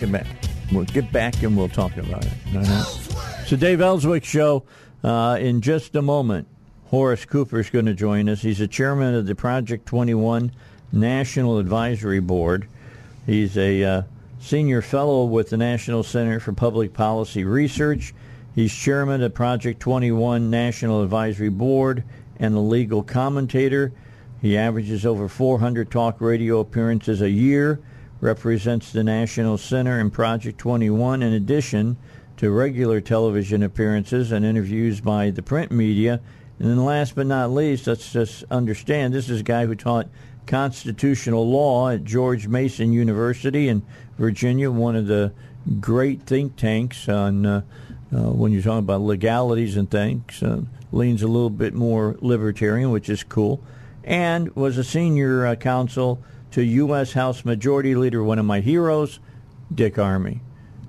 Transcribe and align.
Get 0.00 0.12
back. 0.12 0.26
We'll 0.72 0.84
get 0.84 1.10
back 1.10 1.42
and 1.42 1.56
we'll 1.56 1.68
talk 1.68 1.96
about 1.96 2.24
it. 2.24 2.32
So, 3.46 3.56
Dave 3.56 3.80
Elswick 3.80 4.24
show 4.24 4.64
uh, 5.02 5.38
in 5.40 5.60
just 5.60 5.96
a 5.96 6.02
moment. 6.02 6.46
Horace 6.86 7.24
Cooper 7.24 7.60
is 7.60 7.68
going 7.68 7.86
to 7.86 7.94
join 7.94 8.28
us. 8.28 8.42
He's 8.42 8.58
the 8.58 8.68
chairman 8.68 9.14
of 9.14 9.26
the 9.26 9.34
Project 9.34 9.86
21 9.86 10.52
National 10.92 11.58
Advisory 11.58 12.20
Board. 12.20 12.66
He's 13.26 13.58
a 13.58 13.84
uh, 13.84 14.02
senior 14.40 14.80
fellow 14.80 15.24
with 15.24 15.50
the 15.50 15.56
National 15.56 16.02
Center 16.02 16.40
for 16.40 16.52
Public 16.52 16.94
Policy 16.94 17.44
Research. 17.44 18.14
He's 18.54 18.72
chairman 18.72 19.22
of 19.22 19.34
Project 19.34 19.80
21 19.80 20.48
National 20.48 21.02
Advisory 21.02 21.50
Board 21.50 22.04
and 22.38 22.54
a 22.54 22.60
legal 22.60 23.02
commentator. 23.02 23.92
He 24.40 24.56
averages 24.56 25.04
over 25.04 25.28
400 25.28 25.90
talk 25.90 26.20
radio 26.20 26.60
appearances 26.60 27.20
a 27.20 27.30
year, 27.30 27.80
represents 28.20 28.92
the 28.92 29.04
National 29.04 29.58
Center 29.58 30.00
and 30.00 30.12
Project 30.12 30.58
21 30.58 31.22
in 31.22 31.32
addition 31.32 31.96
to 32.36 32.50
regular 32.50 33.00
television 33.00 33.62
appearances 33.62 34.32
and 34.32 34.44
interviews 34.44 35.00
by 35.00 35.30
the 35.30 35.42
print 35.42 35.70
media. 35.70 36.20
And 36.58 36.68
then 36.68 36.84
last 36.84 37.14
but 37.14 37.26
not 37.26 37.50
least, 37.50 37.86
let's 37.86 38.12
just 38.12 38.44
understand 38.50 39.14
this 39.14 39.30
is 39.30 39.40
a 39.40 39.44
guy 39.44 39.66
who 39.66 39.74
taught 39.74 40.08
constitutional 40.46 41.48
law 41.48 41.90
at 41.90 42.04
George 42.04 42.48
Mason 42.48 42.92
University 42.92 43.68
in 43.68 43.82
Virginia, 44.16 44.70
one 44.70 44.96
of 44.96 45.06
the 45.06 45.32
great 45.80 46.22
think 46.22 46.56
tanks 46.56 47.08
on 47.08 47.44
uh, 47.44 47.62
uh, 48.12 48.30
when 48.30 48.52
you're 48.52 48.62
talking 48.62 48.78
about 48.78 49.02
legalities 49.02 49.76
and 49.76 49.90
things. 49.90 50.42
Uh, 50.42 50.62
leans 50.90 51.22
a 51.22 51.26
little 51.26 51.50
bit 51.50 51.74
more 51.74 52.16
libertarian, 52.20 52.90
which 52.90 53.10
is 53.10 53.22
cool, 53.22 53.62
and 54.04 54.54
was 54.56 54.78
a 54.78 54.84
senior 54.84 55.46
uh, 55.46 55.54
counsel 55.54 56.22
to 56.52 56.62
U.S. 56.62 57.12
House 57.12 57.44
Majority 57.44 57.94
Leader, 57.94 58.22
one 58.22 58.38
of 58.38 58.44
my 58.44 58.60
heroes, 58.60 59.20
Dick 59.74 59.94
Armey. 59.94 60.40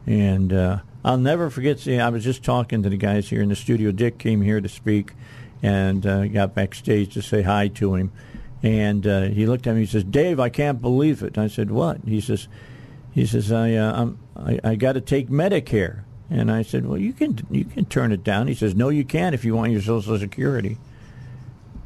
And 0.06 0.52
uh, 0.54 0.80
I'll 1.04 1.18
never 1.18 1.50
forget. 1.50 1.80
See, 1.80 2.00
I 2.00 2.10
was 2.10 2.24
just 2.24 2.44
talking 2.44 2.84
to 2.84 2.90
the 2.90 2.98
guys 2.98 3.30
here 3.30 3.42
in 3.42 3.50
the 3.50 3.56
studio. 3.56 3.92
Dick 3.92 4.18
came 4.18 4.42
here 4.42 4.60
to 4.62 4.70
speak, 4.70 5.14
and 5.62 6.06
uh, 6.06 6.28
got 6.28 6.56
backstage 6.56 7.14
to 7.14 7.22
say 7.22 7.42
hi 7.42 7.68
to 7.70 7.96
him. 7.96 8.12
And 8.62 9.08
uh, 9.08 9.22
he 9.24 9.46
looked 9.46 9.68
at 9.68 9.76
me. 9.76 9.82
He 9.82 9.88
says, 9.88 10.04
"Dave, 10.04 10.40
I 10.40 10.50
can't 10.50 10.82
believe 10.82 11.24
it." 11.24 11.38
I 11.38 11.48
said, 11.48 11.72
"What?" 11.72 12.00
He 12.06 12.20
says, 12.20 12.48
"He 13.12 13.26
says 13.26 13.52
I 13.52 13.74
uh, 13.74 14.12
I, 14.36 14.60
I 14.64 14.76
got 14.76 14.94
to 14.94 15.02
take 15.02 15.30
Medicare." 15.30 16.04
And 16.30 16.52
I 16.52 16.64
said, 16.64 16.86
"Well, 16.86 16.98
you 16.98 17.14
can 17.14 17.40
you 17.50 17.66
can 17.66 17.86
turn 17.86 18.12
it 18.12 18.24
down." 18.24 18.48
He 18.48 18.56
says, 18.56 18.76
"No, 18.76 18.90
you 18.90 19.06
can't 19.06 19.34
if 19.34 19.46
you 19.46 19.56
want 19.56 19.72
your 19.72 19.82
Social 19.82 20.18
Security." 20.18 20.78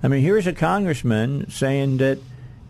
I 0.01 0.09
mean, 0.09 0.21
here's 0.21 0.47
a 0.47 0.53
congressman 0.53 1.49
saying 1.49 1.97
that, 1.97 2.19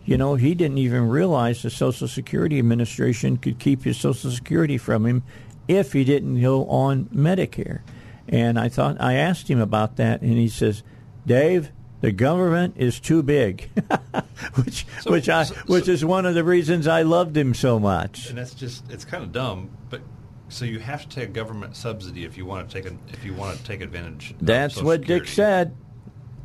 you 0.04 0.16
know, 0.18 0.34
he 0.34 0.54
didn't 0.54 0.78
even 0.78 1.08
realize 1.08 1.62
the 1.62 1.70
Social 1.70 2.06
Security 2.08 2.58
Administration 2.58 3.36
could 3.36 3.58
keep 3.58 3.84
his 3.84 3.96
Social 3.96 4.30
Security 4.30 4.76
from 4.78 5.06
him 5.06 5.22
if 5.68 5.92
he 5.92 6.04
didn't 6.04 6.40
go 6.40 6.66
on 6.66 7.06
Medicare. 7.06 7.80
And 8.28 8.58
I 8.58 8.68
thought 8.68 8.96
I 9.00 9.14
asked 9.14 9.48
him 9.48 9.60
about 9.60 9.96
that, 9.96 10.22
and 10.22 10.32
he 10.32 10.48
says, 10.48 10.82
"Dave, 11.26 11.70
the 12.00 12.10
government 12.12 12.74
is 12.78 12.98
too 13.00 13.22
big," 13.22 13.68
which 14.54 14.86
So- 15.02 15.10
which 15.10 15.28
I 15.28 15.44
so- 15.44 15.54
which 15.66 15.86
so- 15.86 15.92
is 15.92 16.04
one 16.04 16.26
of 16.26 16.34
the 16.34 16.44
reasons 16.44 16.86
I 16.86 17.02
loved 17.02 17.36
him 17.36 17.54
so 17.54 17.78
much. 17.78 18.28
And 18.28 18.38
that's 18.38 18.54
just 18.54 18.90
it's 18.90 19.04
kind 19.04 19.22
of 19.22 19.32
dumb, 19.32 19.70
but 19.90 20.00
so 20.48 20.64
you 20.64 20.78
have 20.78 21.02
to 21.02 21.08
take 21.08 21.32
government 21.32 21.76
subsidy 21.76 22.24
if 22.24 22.36
you 22.38 22.44
want 22.46 22.68
to 22.68 22.74
take 22.82 22.90
a, 22.90 22.96
if 23.12 23.24
you 23.24 23.34
want 23.34 23.58
to 23.58 23.64
take 23.64 23.80
advantage. 23.82 24.34
That's 24.40 24.80
what 24.82 25.02
Dick 25.02 25.26
said. 25.26 25.74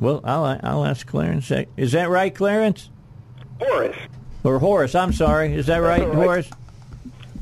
Well, 0.00 0.20
I'll 0.24 0.58
I'll 0.62 0.84
ask 0.84 1.06
Clarence. 1.06 1.50
Is 1.76 1.92
that 1.92 2.08
right, 2.10 2.34
Clarence? 2.34 2.90
Horace. 3.60 3.96
Or 4.42 4.58
Horace? 4.58 4.94
I'm 4.94 5.12
sorry. 5.12 5.52
Is 5.54 5.66
that 5.66 5.78
right, 5.78 6.06
right. 6.06 6.14
Horace? 6.14 6.50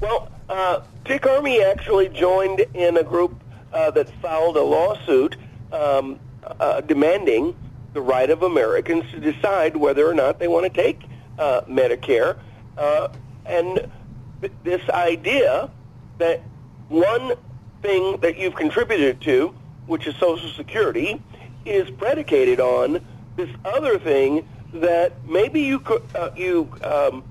Well, 0.01 0.31
uh, 0.49 0.81
Dick 1.05 1.23
Armey 1.23 1.65
actually 1.65 2.09
joined 2.09 2.61
in 2.75 2.97
a 2.97 3.05
group 3.05 3.41
uh, 3.73 3.91
that 3.93 4.11
filed 4.21 4.57
a 4.57 4.63
lawsuit 4.63 5.37
um, 5.73 6.19
uh, 6.43 6.81
demanding 6.81 7.55
the 7.93 8.01
right 8.01 8.31
of 8.31 8.43
Americans 8.43 9.11
to 9.13 9.21
decide 9.21 9.77
whether 9.77 10.07
or 10.07 10.15
not 10.15 10.39
they 10.39 10.49
want 10.49 10.65
to 10.65 10.71
take 10.71 11.01
uh, 11.39 11.63
Medicare. 11.63 12.39
Uh, 12.77 13.09
and 13.47 13.89
th- 14.41 14.53
this 14.65 14.89
idea 14.91 15.71
that 16.19 16.43
one 16.89 17.35
thing 17.83 18.19
that 18.21 18.39
you've 18.39 18.55
contributed 18.55 19.21
to, 19.23 19.55
which 19.87 20.07
is 20.07 20.15
Social 20.17 20.51
Security, 20.51 21.23
is 21.65 21.91
predicated 21.91 22.61
on 22.61 23.05
this 23.37 23.51
other 23.65 23.99
thing 23.99 24.47
that 24.75 25.13
maybe 25.27 25.61
you 25.63 25.83
uh, 26.15 26.31
you 26.37 26.71
um, 26.85 27.25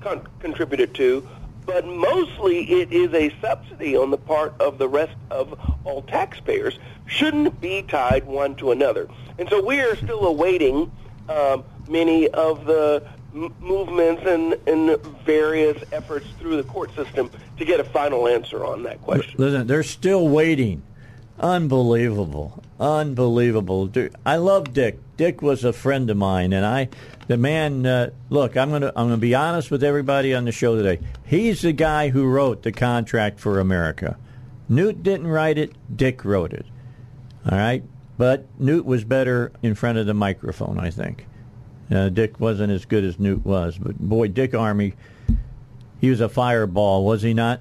con- 0.00 0.26
contributed 0.40 0.94
to, 0.94 1.26
but 1.66 1.86
mostly 1.86 2.70
it 2.80 2.92
is 2.92 3.12
a 3.12 3.34
subsidy 3.40 3.96
on 3.96 4.10
the 4.10 4.16
part 4.16 4.54
of 4.60 4.78
the 4.78 4.88
rest 4.88 5.16
of 5.30 5.58
all 5.84 6.02
taxpayers. 6.02 6.78
Shouldn't 7.06 7.60
be 7.60 7.82
tied 7.82 8.24
one 8.24 8.54
to 8.56 8.70
another, 8.70 9.08
and 9.38 9.48
so 9.48 9.62
we 9.62 9.80
are 9.80 9.96
still 9.96 10.26
awaiting 10.26 10.90
um, 11.28 11.64
many 11.88 12.28
of 12.28 12.64
the 12.64 13.06
m- 13.34 13.54
movements 13.60 14.22
and, 14.26 14.56
and 14.66 14.98
various 15.24 15.82
efforts 15.92 16.26
through 16.38 16.56
the 16.56 16.64
court 16.64 16.94
system 16.94 17.30
to 17.58 17.64
get 17.64 17.80
a 17.80 17.84
final 17.84 18.26
answer 18.26 18.64
on 18.64 18.82
that 18.84 19.00
question. 19.02 19.34
Listen, 19.38 19.66
they're 19.66 19.82
still 19.82 20.28
waiting. 20.28 20.82
Unbelievable, 21.38 22.62
unbelievable. 22.78 23.86
Dude, 23.86 24.14
I 24.24 24.36
love 24.36 24.72
Dick. 24.72 24.98
Dick 25.16 25.42
was 25.42 25.64
a 25.64 25.72
friend 25.72 26.10
of 26.10 26.16
mine, 26.16 26.52
and 26.52 26.66
I, 26.66 26.88
the 27.28 27.36
man. 27.36 27.86
Uh, 27.86 28.10
look, 28.30 28.56
I'm 28.56 28.70
gonna 28.70 28.92
I'm 28.96 29.06
gonna 29.06 29.16
be 29.16 29.34
honest 29.34 29.70
with 29.70 29.84
everybody 29.84 30.34
on 30.34 30.44
the 30.44 30.52
show 30.52 30.76
today. 30.76 31.04
He's 31.24 31.62
the 31.62 31.72
guy 31.72 32.08
who 32.08 32.26
wrote 32.26 32.62
the 32.62 32.72
contract 32.72 33.38
for 33.38 33.60
America. 33.60 34.16
Newt 34.68 35.02
didn't 35.02 35.26
write 35.26 35.58
it. 35.58 35.72
Dick 35.96 36.24
wrote 36.24 36.52
it. 36.52 36.66
All 37.50 37.58
right, 37.58 37.84
but 38.18 38.46
Newt 38.58 38.84
was 38.84 39.04
better 39.04 39.52
in 39.62 39.74
front 39.74 39.98
of 39.98 40.06
the 40.06 40.14
microphone. 40.14 40.78
I 40.78 40.90
think. 40.90 41.26
Uh, 41.90 42.08
Dick 42.08 42.40
wasn't 42.40 42.72
as 42.72 42.84
good 42.84 43.04
as 43.04 43.18
Newt 43.18 43.44
was, 43.44 43.76
but 43.78 43.98
boy, 43.98 44.28
Dick 44.28 44.52
Armey, 44.52 44.94
he 46.00 46.08
was 46.08 46.20
a 46.20 46.28
fireball, 46.28 47.04
was 47.04 47.22
he 47.22 47.34
not? 47.34 47.60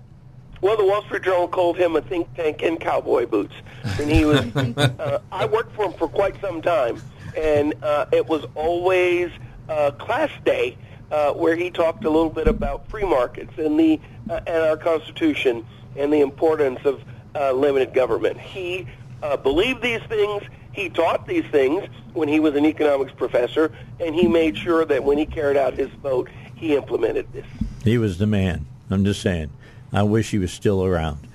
Well, 0.62 0.78
the 0.78 0.86
Wall 0.86 1.04
Street 1.04 1.24
Journal 1.24 1.50
called 1.50 1.78
him 1.78 1.98
a 1.98 2.02
think 2.02 2.34
tank 2.36 2.64
in 2.64 2.78
cowboy 2.78 3.26
boots, 3.26 3.54
and 4.00 4.10
he 4.10 4.24
was. 4.24 4.40
uh, 4.56 5.20
I 5.30 5.46
worked 5.46 5.76
for 5.76 5.88
him 5.88 5.94
for 5.94 6.08
quite 6.08 6.40
some 6.40 6.62
time, 6.62 7.02
and 7.36 7.74
uh, 7.84 8.06
it 8.12 8.28
was 8.28 8.46
always 8.56 9.32
uh, 9.70 9.92
class 9.92 10.32
day 10.46 10.78
uh, 11.12 11.32
where 11.34 11.56
he 11.56 11.70
talked 11.70 12.04
a 12.06 12.10
little 12.10 12.30
bit 12.30 12.48
about 12.48 12.90
free 12.90 13.06
markets 13.06 13.54
and 13.58 13.80
the 13.80 14.00
uh, 14.30 14.40
and 14.48 14.64
our 14.64 14.78
Constitution 14.78 15.66
and 15.96 16.12
the 16.12 16.22
importance 16.22 16.80
of 16.86 17.04
uh, 17.36 17.52
limited 17.52 17.94
government. 17.94 18.40
He 18.40 18.88
uh, 19.22 19.38
believed 19.38 19.82
these 19.82 20.02
things. 20.04 20.44
He 20.72 20.90
taught 20.90 21.28
these 21.28 21.46
things 21.46 21.88
when 22.14 22.28
he 22.28 22.40
was 22.40 22.56
an 22.56 22.66
economics 22.66 23.12
professor, 23.12 23.72
and 24.00 24.16
he 24.16 24.28
made 24.28 24.58
sure 24.58 24.86
that 24.86 25.04
when 25.04 25.18
he 25.18 25.26
carried 25.26 25.58
out 25.58 25.74
his 25.74 25.90
vote, 26.02 26.30
he 26.56 26.76
implemented 26.76 27.32
this. 27.32 27.46
He 27.84 27.98
was 27.98 28.18
the 28.18 28.26
man. 28.26 28.66
I'm 28.90 29.06
just 29.06 29.22
saying. 29.22 29.52
I 29.92 30.04
wish 30.04 30.32
he 30.32 30.40
was 30.40 30.52
still 30.52 30.84
around. 30.84 31.28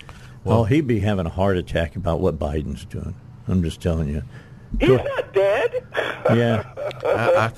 Well, 0.44 0.64
he'd 0.64 0.86
be 0.86 1.00
having 1.00 1.26
a 1.26 1.30
heart 1.30 1.56
attack 1.56 1.94
about 1.94 2.20
what 2.20 2.38
Biden's 2.38 2.84
doing. 2.84 3.14
I'm 3.46 3.62
just 3.62 3.80
telling 3.80 4.08
you. 4.08 4.22
He's 4.80 4.88
not 4.88 5.32
dead. 5.32 5.86
Yeah. 6.30 6.64
I, 7.04 7.46
I, 7.46 7.52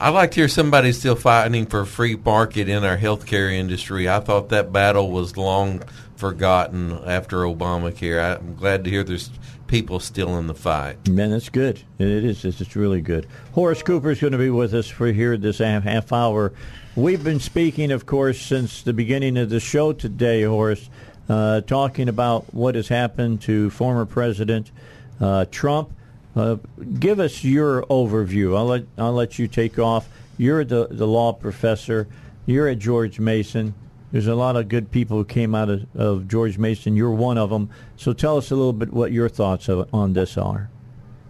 I 0.00 0.08
like 0.10 0.32
to 0.32 0.40
hear 0.40 0.48
somebody 0.48 0.92
still 0.92 1.16
fighting 1.16 1.66
for 1.66 1.80
a 1.80 1.86
free 1.86 2.16
market 2.16 2.68
in 2.68 2.84
our 2.84 2.96
healthcare 2.96 3.52
industry. 3.52 4.08
I 4.08 4.20
thought 4.20 4.48
that 4.50 4.72
battle 4.72 5.10
was 5.10 5.36
long 5.36 5.82
forgotten 6.16 6.92
after 7.06 7.38
Obamacare. 7.38 8.38
I'm 8.38 8.56
glad 8.56 8.84
to 8.84 8.90
hear 8.90 9.04
there's 9.04 9.30
people 9.66 10.00
still 10.00 10.38
in 10.38 10.46
the 10.46 10.54
fight. 10.54 11.08
Man, 11.08 11.30
that's 11.30 11.48
good. 11.48 11.82
It 11.98 12.08
is. 12.08 12.44
It's 12.44 12.60
it's 12.60 12.76
really 12.76 13.00
good. 13.00 13.26
Horace 13.52 13.82
Cooper 13.82 14.10
is 14.10 14.20
going 14.20 14.32
to 14.32 14.38
be 14.38 14.50
with 14.50 14.74
us 14.74 14.88
for 14.88 15.06
here 15.08 15.36
this 15.36 15.58
half, 15.58 15.84
half 15.84 16.12
hour. 16.12 16.52
We've 16.96 17.22
been 17.22 17.40
speaking, 17.40 17.90
of 17.90 18.06
course, 18.06 18.40
since 18.40 18.82
the 18.82 18.92
beginning 18.92 19.36
of 19.36 19.50
the 19.50 19.60
show 19.60 19.92
today, 19.92 20.42
Horace, 20.42 20.88
uh, 21.28 21.62
talking 21.62 22.08
about 22.08 22.52
what 22.54 22.74
has 22.74 22.88
happened 22.88 23.42
to 23.42 23.70
former 23.70 24.06
President 24.06 24.70
uh, 25.20 25.46
Trump. 25.50 25.92
Uh, 26.36 26.56
give 26.98 27.20
us 27.20 27.44
your 27.44 27.82
overview. 27.84 28.56
I'll 28.56 28.66
let 28.66 28.84
I'll 28.98 29.12
let 29.12 29.38
you 29.38 29.46
take 29.46 29.78
off. 29.78 30.08
You're 30.36 30.64
the 30.64 30.88
the 30.90 31.06
law 31.06 31.32
professor. 31.32 32.08
You're 32.46 32.68
at 32.68 32.78
George 32.78 33.20
Mason. 33.20 33.74
There's 34.10 34.26
a 34.26 34.34
lot 34.34 34.56
of 34.56 34.68
good 34.68 34.90
people 34.90 35.16
who 35.16 35.24
came 35.24 35.54
out 35.54 35.70
of, 35.70 35.86
of 35.96 36.28
George 36.28 36.58
Mason. 36.58 36.94
You're 36.94 37.10
one 37.10 37.38
of 37.38 37.50
them. 37.50 37.70
So 37.96 38.12
tell 38.12 38.36
us 38.36 38.50
a 38.50 38.54
little 38.54 38.72
bit 38.72 38.92
what 38.92 39.10
your 39.10 39.28
thoughts 39.28 39.68
of, 39.68 39.88
on 39.92 40.12
this 40.12 40.36
are. 40.36 40.70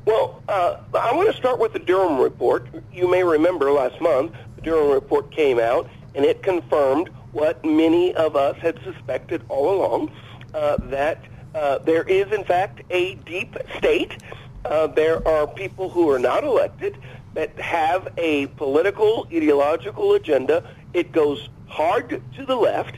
Well, 0.04 0.42
uh, 0.48 0.76
I 0.92 1.14
want 1.14 1.30
to 1.30 1.36
start 1.36 1.58
with 1.58 1.72
the 1.72 1.78
Durham 1.78 2.18
report. 2.18 2.66
You 2.92 3.08
may 3.08 3.24
remember 3.24 3.72
last 3.72 3.98
month 4.02 4.32
the 4.56 4.62
Durham 4.62 4.90
report 4.90 5.30
came 5.30 5.58
out, 5.58 5.88
and 6.14 6.26
it 6.26 6.42
confirmed 6.42 7.08
what 7.32 7.64
many 7.64 8.14
of 8.14 8.36
us 8.36 8.56
had 8.58 8.78
suspected 8.84 9.42
all 9.48 9.74
along, 9.74 10.12
uh, 10.52 10.76
that 10.88 11.24
uh, 11.54 11.78
there 11.78 12.02
is, 12.02 12.30
in 12.32 12.44
fact, 12.44 12.82
a 12.90 13.14
deep 13.26 13.56
state. 13.78 14.18
Uh, 14.64 14.86
there 14.86 15.26
are 15.28 15.46
people 15.46 15.90
who 15.90 16.10
are 16.10 16.18
not 16.18 16.44
elected 16.44 16.96
that 17.34 17.58
have 17.58 18.08
a 18.16 18.46
political, 18.46 19.26
ideological 19.32 20.14
agenda. 20.14 20.64
It 20.92 21.12
goes 21.12 21.48
hard 21.66 22.22
to 22.36 22.46
the 22.46 22.56
left, 22.56 22.96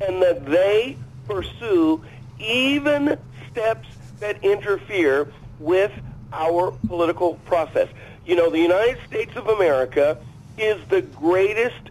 and 0.00 0.20
that 0.22 0.44
they 0.44 0.96
pursue 1.26 2.04
even 2.38 3.18
steps 3.50 3.88
that 4.20 4.42
interfere 4.44 5.32
with 5.58 5.92
our 6.32 6.72
political 6.86 7.34
process. 7.46 7.88
You 8.26 8.36
know, 8.36 8.50
the 8.50 8.58
United 8.58 8.98
States 9.06 9.36
of 9.36 9.46
America 9.46 10.18
is 10.58 10.76
the 10.88 11.02
greatest 11.02 11.90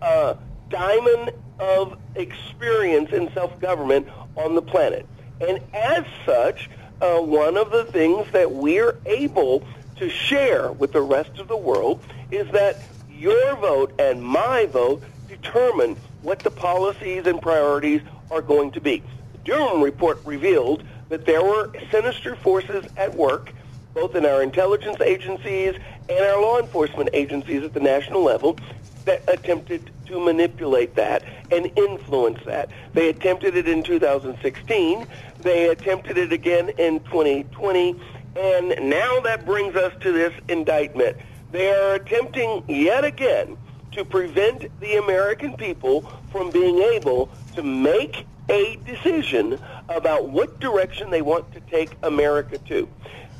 uh, 0.00 0.34
diamond 0.70 1.32
of 1.58 1.98
experience 2.14 3.10
in 3.12 3.32
self-government 3.32 4.08
on 4.36 4.54
the 4.54 4.62
planet. 4.62 5.06
And 5.40 5.60
as 5.74 6.04
such, 6.24 6.70
uh, 7.00 7.20
one 7.20 7.56
of 7.56 7.70
the 7.70 7.84
things 7.84 8.26
that 8.32 8.52
we're 8.52 8.94
able 9.06 9.62
to 9.96 10.08
share 10.08 10.72
with 10.72 10.92
the 10.92 11.02
rest 11.02 11.38
of 11.38 11.48
the 11.48 11.56
world 11.56 12.00
is 12.30 12.50
that 12.52 12.82
your 13.08 13.56
vote 13.56 13.92
and 13.98 14.22
my 14.22 14.66
vote 14.72 15.02
determine 15.28 15.96
what 16.20 16.44
the 16.44 16.50
policies 16.50 17.26
and 17.26 17.40
priorities 17.40 18.02
are 18.30 18.42
going 18.42 18.70
to 18.72 18.80
be. 18.80 19.02
The 19.32 19.38
Durham 19.44 19.82
report 19.82 20.20
revealed 20.24 20.82
that 21.08 21.26
there 21.26 21.42
were 21.42 21.70
sinister 21.90 22.36
forces 22.36 22.84
at 22.96 23.16
work, 23.16 23.52
both 23.94 24.14
in 24.14 24.26
our 24.26 24.42
intelligence 24.42 25.00
agencies 25.00 25.74
and 26.08 26.18
our 26.18 26.40
law 26.40 26.58
enforcement 26.58 27.10
agencies 27.12 27.62
at 27.62 27.72
the 27.72 27.80
national 27.80 28.22
level, 28.24 28.58
that 29.06 29.22
attempted 29.28 29.90
to 30.06 30.20
manipulate 30.24 30.96
that 30.96 31.22
and 31.50 31.70
influence 31.76 32.38
that. 32.44 32.68
They 32.92 33.08
attempted 33.08 33.56
it 33.56 33.68
in 33.68 33.82
2016. 33.82 35.06
They 35.46 35.68
attempted 35.68 36.18
it 36.18 36.32
again 36.32 36.70
in 36.70 36.98
2020. 37.04 37.90
And 38.34 38.90
now 38.90 39.20
that 39.20 39.46
brings 39.46 39.76
us 39.76 39.92
to 40.00 40.10
this 40.10 40.32
indictment. 40.48 41.18
They 41.52 41.70
are 41.70 41.94
attempting 41.94 42.64
yet 42.66 43.04
again 43.04 43.56
to 43.92 44.04
prevent 44.04 44.68
the 44.80 44.96
American 44.96 45.56
people 45.56 46.00
from 46.32 46.50
being 46.50 46.78
able 46.78 47.30
to 47.54 47.62
make 47.62 48.26
a 48.48 48.76
decision 48.86 49.60
about 49.88 50.30
what 50.30 50.58
direction 50.58 51.10
they 51.10 51.22
want 51.22 51.52
to 51.52 51.60
take 51.60 51.90
America 52.02 52.58
to. 52.58 52.88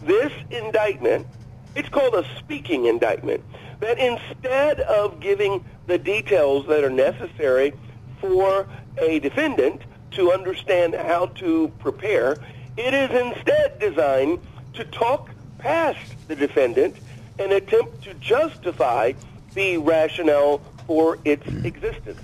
This 0.04 0.32
indictment, 0.52 1.26
it's 1.74 1.88
called 1.88 2.14
a 2.14 2.24
speaking 2.38 2.86
indictment, 2.86 3.42
that 3.80 3.98
instead 3.98 4.78
of 4.78 5.18
giving 5.18 5.64
the 5.88 5.98
details 5.98 6.68
that 6.68 6.84
are 6.84 6.88
necessary 6.88 7.72
for 8.20 8.68
a 8.96 9.18
defendant 9.18 9.82
to 10.16 10.32
understand 10.32 10.94
how 10.94 11.26
to 11.26 11.68
prepare, 11.78 12.36
it 12.76 12.94
is 12.94 13.10
instead 13.10 13.78
designed 13.78 14.40
to 14.72 14.84
talk 14.84 15.30
past 15.58 16.14
the 16.26 16.34
defendant 16.34 16.96
and 17.38 17.52
attempt 17.52 18.02
to 18.02 18.14
justify 18.14 19.12
the 19.54 19.76
rationale 19.76 20.60
for 20.86 21.18
its 21.24 21.46
existence. 21.64 22.20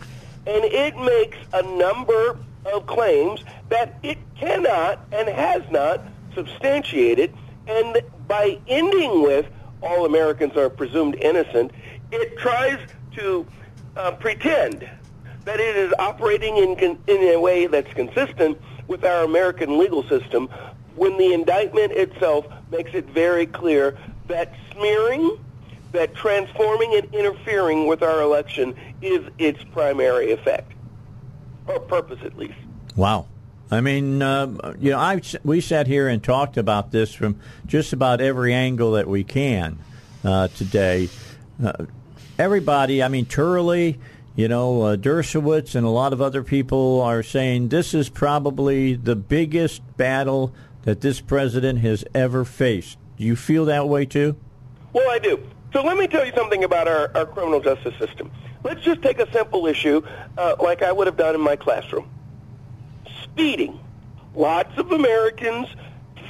And 0.46 0.64
it 0.64 0.96
makes 0.96 1.36
a 1.52 1.62
number 1.76 2.38
of 2.72 2.86
claims 2.86 3.44
that 3.68 3.98
it 4.02 4.18
cannot 4.36 5.00
and 5.12 5.28
has 5.28 5.62
not 5.70 6.00
substantiated. 6.34 7.34
And 7.66 8.00
by 8.26 8.58
ending 8.68 9.22
with 9.22 9.46
all 9.82 10.06
Americans 10.06 10.56
are 10.56 10.70
presumed 10.70 11.16
innocent, 11.16 11.72
it 12.10 12.38
tries 12.38 12.78
to 13.16 13.46
uh, 13.96 14.12
pretend 14.12 14.88
that 15.44 15.60
it 15.60 15.76
is 15.76 15.92
operating 15.98 16.56
in, 16.56 16.76
con- 16.76 16.98
in 17.06 17.34
a 17.34 17.36
way 17.40 17.66
that's 17.66 17.92
consistent 17.94 18.58
with 18.86 19.04
our 19.04 19.24
American 19.24 19.78
legal 19.78 20.02
system 20.08 20.48
when 20.94 21.16
the 21.18 21.32
indictment 21.32 21.92
itself 21.92 22.46
makes 22.70 22.92
it 22.94 23.06
very 23.06 23.46
clear 23.46 23.96
that 24.28 24.52
smearing, 24.72 25.38
that 25.92 26.14
transforming 26.14 26.94
and 26.94 27.14
interfering 27.14 27.86
with 27.86 28.02
our 28.02 28.22
election 28.22 28.74
is 29.00 29.26
its 29.38 29.62
primary 29.72 30.32
effect, 30.32 30.72
or 31.66 31.80
purpose 31.80 32.18
at 32.24 32.36
least. 32.36 32.54
Wow. 32.96 33.26
I 33.70 33.80
mean, 33.80 34.20
uh, 34.20 34.74
you 34.78 34.90
know, 34.90 34.98
I 34.98 35.22
we 35.44 35.62
sat 35.62 35.86
here 35.86 36.06
and 36.06 36.22
talked 36.22 36.58
about 36.58 36.90
this 36.90 37.14
from 37.14 37.40
just 37.66 37.94
about 37.94 38.20
every 38.20 38.52
angle 38.52 38.92
that 38.92 39.08
we 39.08 39.24
can 39.24 39.78
uh, 40.24 40.48
today. 40.48 41.08
Uh, 41.62 41.86
everybody, 42.38 43.02
I 43.02 43.08
mean, 43.08 43.24
Turley, 43.24 43.98
you 44.34 44.48
know, 44.48 44.82
uh, 44.82 44.96
Dershowitz, 44.96 45.74
and 45.74 45.86
a 45.86 45.90
lot 45.90 46.12
of 46.12 46.20
other 46.20 46.42
people 46.42 47.00
are 47.02 47.22
saying 47.22 47.68
this 47.68 47.92
is 47.92 48.08
probably 48.08 48.94
the 48.94 49.16
biggest 49.16 49.82
battle 49.96 50.54
that 50.82 51.00
this 51.00 51.20
president 51.20 51.80
has 51.80 52.04
ever 52.14 52.44
faced. 52.44 52.98
Do 53.18 53.24
you 53.24 53.36
feel 53.36 53.66
that 53.66 53.88
way 53.88 54.06
too? 54.06 54.36
Well, 54.92 55.10
I 55.10 55.18
do. 55.18 55.40
So 55.72 55.82
let 55.82 55.96
me 55.96 56.06
tell 56.06 56.24
you 56.24 56.32
something 56.34 56.64
about 56.64 56.88
our, 56.88 57.10
our 57.14 57.26
criminal 57.26 57.60
justice 57.60 57.94
system. 57.98 58.30
Let's 58.64 58.82
just 58.82 59.02
take 59.02 59.18
a 59.18 59.30
simple 59.32 59.66
issue 59.66 60.02
uh, 60.38 60.56
like 60.60 60.82
I 60.82 60.92
would 60.92 61.06
have 61.06 61.16
done 61.16 61.34
in 61.34 61.40
my 61.40 61.56
classroom. 61.56 62.08
Speeding. 63.22 63.80
Lots 64.34 64.76
of 64.78 64.92
Americans 64.92 65.68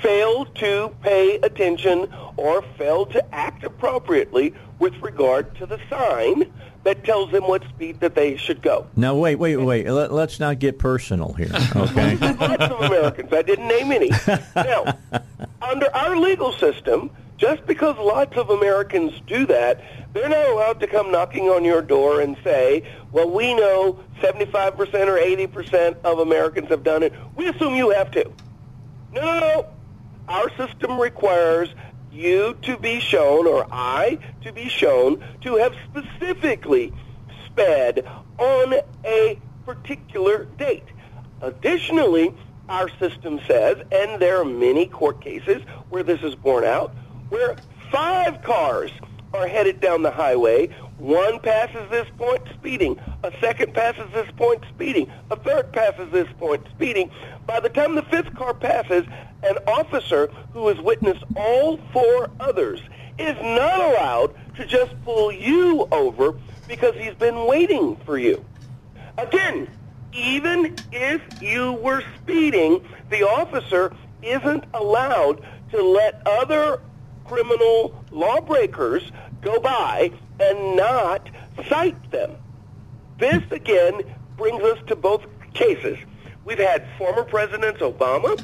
fail 0.01 0.45
to 0.47 0.95
pay 1.03 1.37
attention 1.37 2.13
or 2.37 2.63
fail 2.77 3.07
to 3.07 3.35
act 3.35 3.65
appropriately 3.65 4.55
with 4.79 4.95
regard 5.01 5.55
to 5.57 5.67
the 5.67 5.79
sign 5.89 6.53
that 6.85 7.05
tells 7.05 7.31
them 7.31 7.45
what 7.45 7.63
speed 7.69 8.01
that 8.01 8.15
they 8.15 8.37
should 8.37 8.63
go. 8.63 8.87
Now, 8.97 9.15
wait, 9.15 9.37
wait, 9.37 9.57
wait. 9.57 9.89
Let, 9.89 10.11
us 10.11 10.41
not 10.41 10.59
get 10.59 10.79
personal 10.79 11.33
here, 11.33 11.51
okay? 11.77 12.17
Lots 12.17 12.65
of 12.65 12.81
Americans. 12.81 13.33
I 13.33 13.43
didn't 13.43 13.69
name 13.69 13.93
any. 13.93 14.11
Now, 14.57 14.99
under 15.61 15.95
our 15.95 16.17
legal 16.17 16.53
system, 16.53 17.11
just 17.39 17.65
because 17.67 17.97
lots 17.99 18.37
of 18.37 18.51
Americans 18.51 19.13
do 19.27 19.47
that, 19.47 19.83
they're 20.13 20.29
not 20.29 20.49
allowed 20.49 20.81
to 20.81 20.87
come 20.87 21.11
knocking 21.11 21.49
on 21.49 21.65
your 21.65 21.83
door 21.83 22.21
and 22.21 22.37
say, 22.45 22.89
well, 23.13 23.31
we 23.31 23.55
know 23.55 23.99
75% 24.21 24.79
or 24.79 25.19
80% 25.19 25.97
of 26.05 26.19
Americans 26.19 26.69
have 26.69 26.83
done 26.83 27.03
it. 27.03 27.13
We 27.37 27.49
assume 27.49 27.75
you 27.75 27.91
have 27.91 28.11
to. 28.13 28.31
No, 29.13 29.21
no, 29.21 29.41
no. 29.41 29.67
Our 30.29 30.51
system 30.57 31.01
requires 31.01 31.69
you 32.13 32.55
to 32.63 32.77
be 32.77 33.01
shown, 33.01 33.47
or 33.47 33.67
I 33.73 34.19
to 34.43 34.53
be 34.53 34.69
shown, 34.69 35.25
to 35.41 35.57
have 35.57 35.75
specifically 35.91 36.93
sped 37.47 38.07
on 38.39 38.75
a 39.05 39.39
particular 39.65 40.45
date. 40.59 40.85
Additionally, 41.41 42.35
our 42.69 42.89
system 42.99 43.41
says, 43.47 43.79
and 43.91 44.21
there 44.21 44.41
are 44.41 44.45
many 44.45 44.87
court 44.87 45.21
cases 45.21 45.63
where 45.89 46.03
this 46.03 46.23
is 46.23 46.35
borne 46.35 46.65
out, 46.65 46.95
where 47.31 47.57
five 47.91 48.43
cars 48.43 48.91
are 49.35 49.47
headed 49.47 49.81
down 49.81 50.03
the 50.03 50.11
highway. 50.11 50.69
One 51.03 51.41
passes 51.41 51.91
this 51.91 52.07
point 52.17 52.43
speeding. 52.55 52.97
A 53.25 53.33
second 53.41 53.75
passes 53.75 54.09
this 54.15 54.31
point 54.37 54.63
speeding. 54.73 55.11
A 55.33 55.37
third 55.37 55.73
passes 55.73 56.13
this 56.13 56.29
point 56.39 56.65
speeding. 56.77 57.11
By 57.45 57.59
the 57.59 57.69
time 57.71 57.97
the 57.97 58.05
fifth 58.05 58.33
car 58.37 58.55
passes, 58.55 59.05
an 59.43 59.59
officer 59.67 60.29
who 60.53 60.69
has 60.69 60.79
witnessed 60.79 61.25
all 61.35 61.81
four 61.93 62.31
others 62.39 62.81
is 63.19 63.35
not 63.43 63.81
allowed 63.81 64.33
to 64.55 64.65
just 64.65 64.93
pull 65.03 65.33
you 65.33 65.89
over 65.91 66.39
because 66.69 66.95
he's 66.95 67.15
been 67.15 67.47
waiting 67.47 67.97
for 68.07 68.17
you. 68.17 68.45
Again, 69.19 69.67
even 70.13 70.79
if 70.93 71.21
you 71.43 71.73
were 71.73 72.05
speeding, 72.23 72.81
the 73.11 73.25
officer 73.25 73.93
isn't 74.23 74.63
allowed 74.73 75.45
to 75.73 75.83
let 75.83 76.23
other 76.25 76.81
criminal 77.25 78.05
lawbreakers 78.13 79.11
go 79.41 79.59
by 79.59 80.13
and 80.43 80.77
not 80.77 81.29
cite 81.69 82.11
them. 82.11 82.37
This, 83.19 83.43
again, 83.51 84.03
brings 84.37 84.63
us 84.63 84.79
to 84.89 84.97
both 84.97 85.25
cases. 85.55 85.99
We've 86.45 86.59
had 86.59 86.85
former 86.99 87.25
Presidents 87.25 87.81
Obama, 87.81 88.43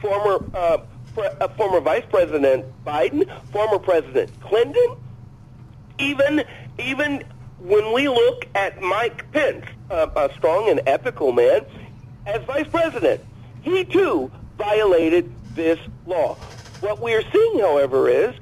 former 0.00 0.44
uh, 0.54 0.78
pre- 1.14 1.28
uh, 1.40 1.48
former 1.48 1.80
Vice 1.80 2.04
President 2.10 2.66
Biden, 2.84 3.30
former 3.52 3.78
President 3.78 4.30
Clinton, 4.40 4.96
even 5.98 6.44
even 6.78 7.24
when 7.58 7.92
we 7.92 8.08
look 8.08 8.46
at 8.54 8.80
Mike 8.82 9.30
Pence, 9.32 9.64
uh, 9.90 10.08
a 10.16 10.30
strong 10.34 10.68
and 10.70 10.80
ethical 10.86 11.32
man, 11.32 11.64
as 12.26 12.42
Vice 12.44 12.68
President, 12.68 13.20
he 13.62 13.84
too 13.84 14.30
violated 14.58 15.32
this 15.54 15.78
law. 16.06 16.34
What 16.80 17.00
we 17.00 17.14
are 17.14 17.22
seeing, 17.32 17.60
however, 17.60 18.08
is 18.08 18.34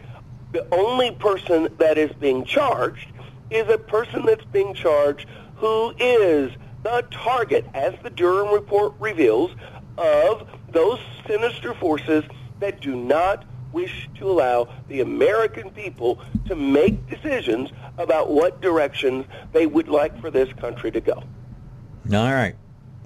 the 0.55 0.67
only 0.73 1.11
person 1.11 1.69
that 1.79 1.99
is 1.99 2.13
being 2.13 2.45
charged 2.45 3.09
is 3.51 3.69
a 3.69 3.77
person 3.77 4.25
that's 4.25 4.45
being 4.47 4.73
charged 4.73 5.27
who 5.57 5.93
is 5.99 6.53
the 6.85 7.05
target, 7.11 7.67
as 7.75 7.93
the 8.05 8.11
Durham 8.11 8.55
report 8.55 8.95
reveals, 9.01 9.51
of 9.99 10.49
those 10.71 11.01
sinister 11.27 11.75
forces 11.75 12.23
that 12.61 12.81
do 12.81 12.95
not 12.95 13.45
wish 13.73 14.09
to 14.15 14.31
allow 14.31 14.69
the 14.87 15.01
American 15.01 15.71
people 15.71 16.21
to 16.47 16.55
make 16.55 17.09
decisions 17.11 17.71
about 17.99 18.31
what 18.31 18.61
directions 18.61 19.27
they 19.53 19.67
would 19.67 19.89
like 19.89 20.19
for 20.21 20.31
this 20.31 20.53
country 20.53 20.93
to 20.93 21.01
go. 21.01 21.25
All 22.13 22.33
right. 22.33 22.55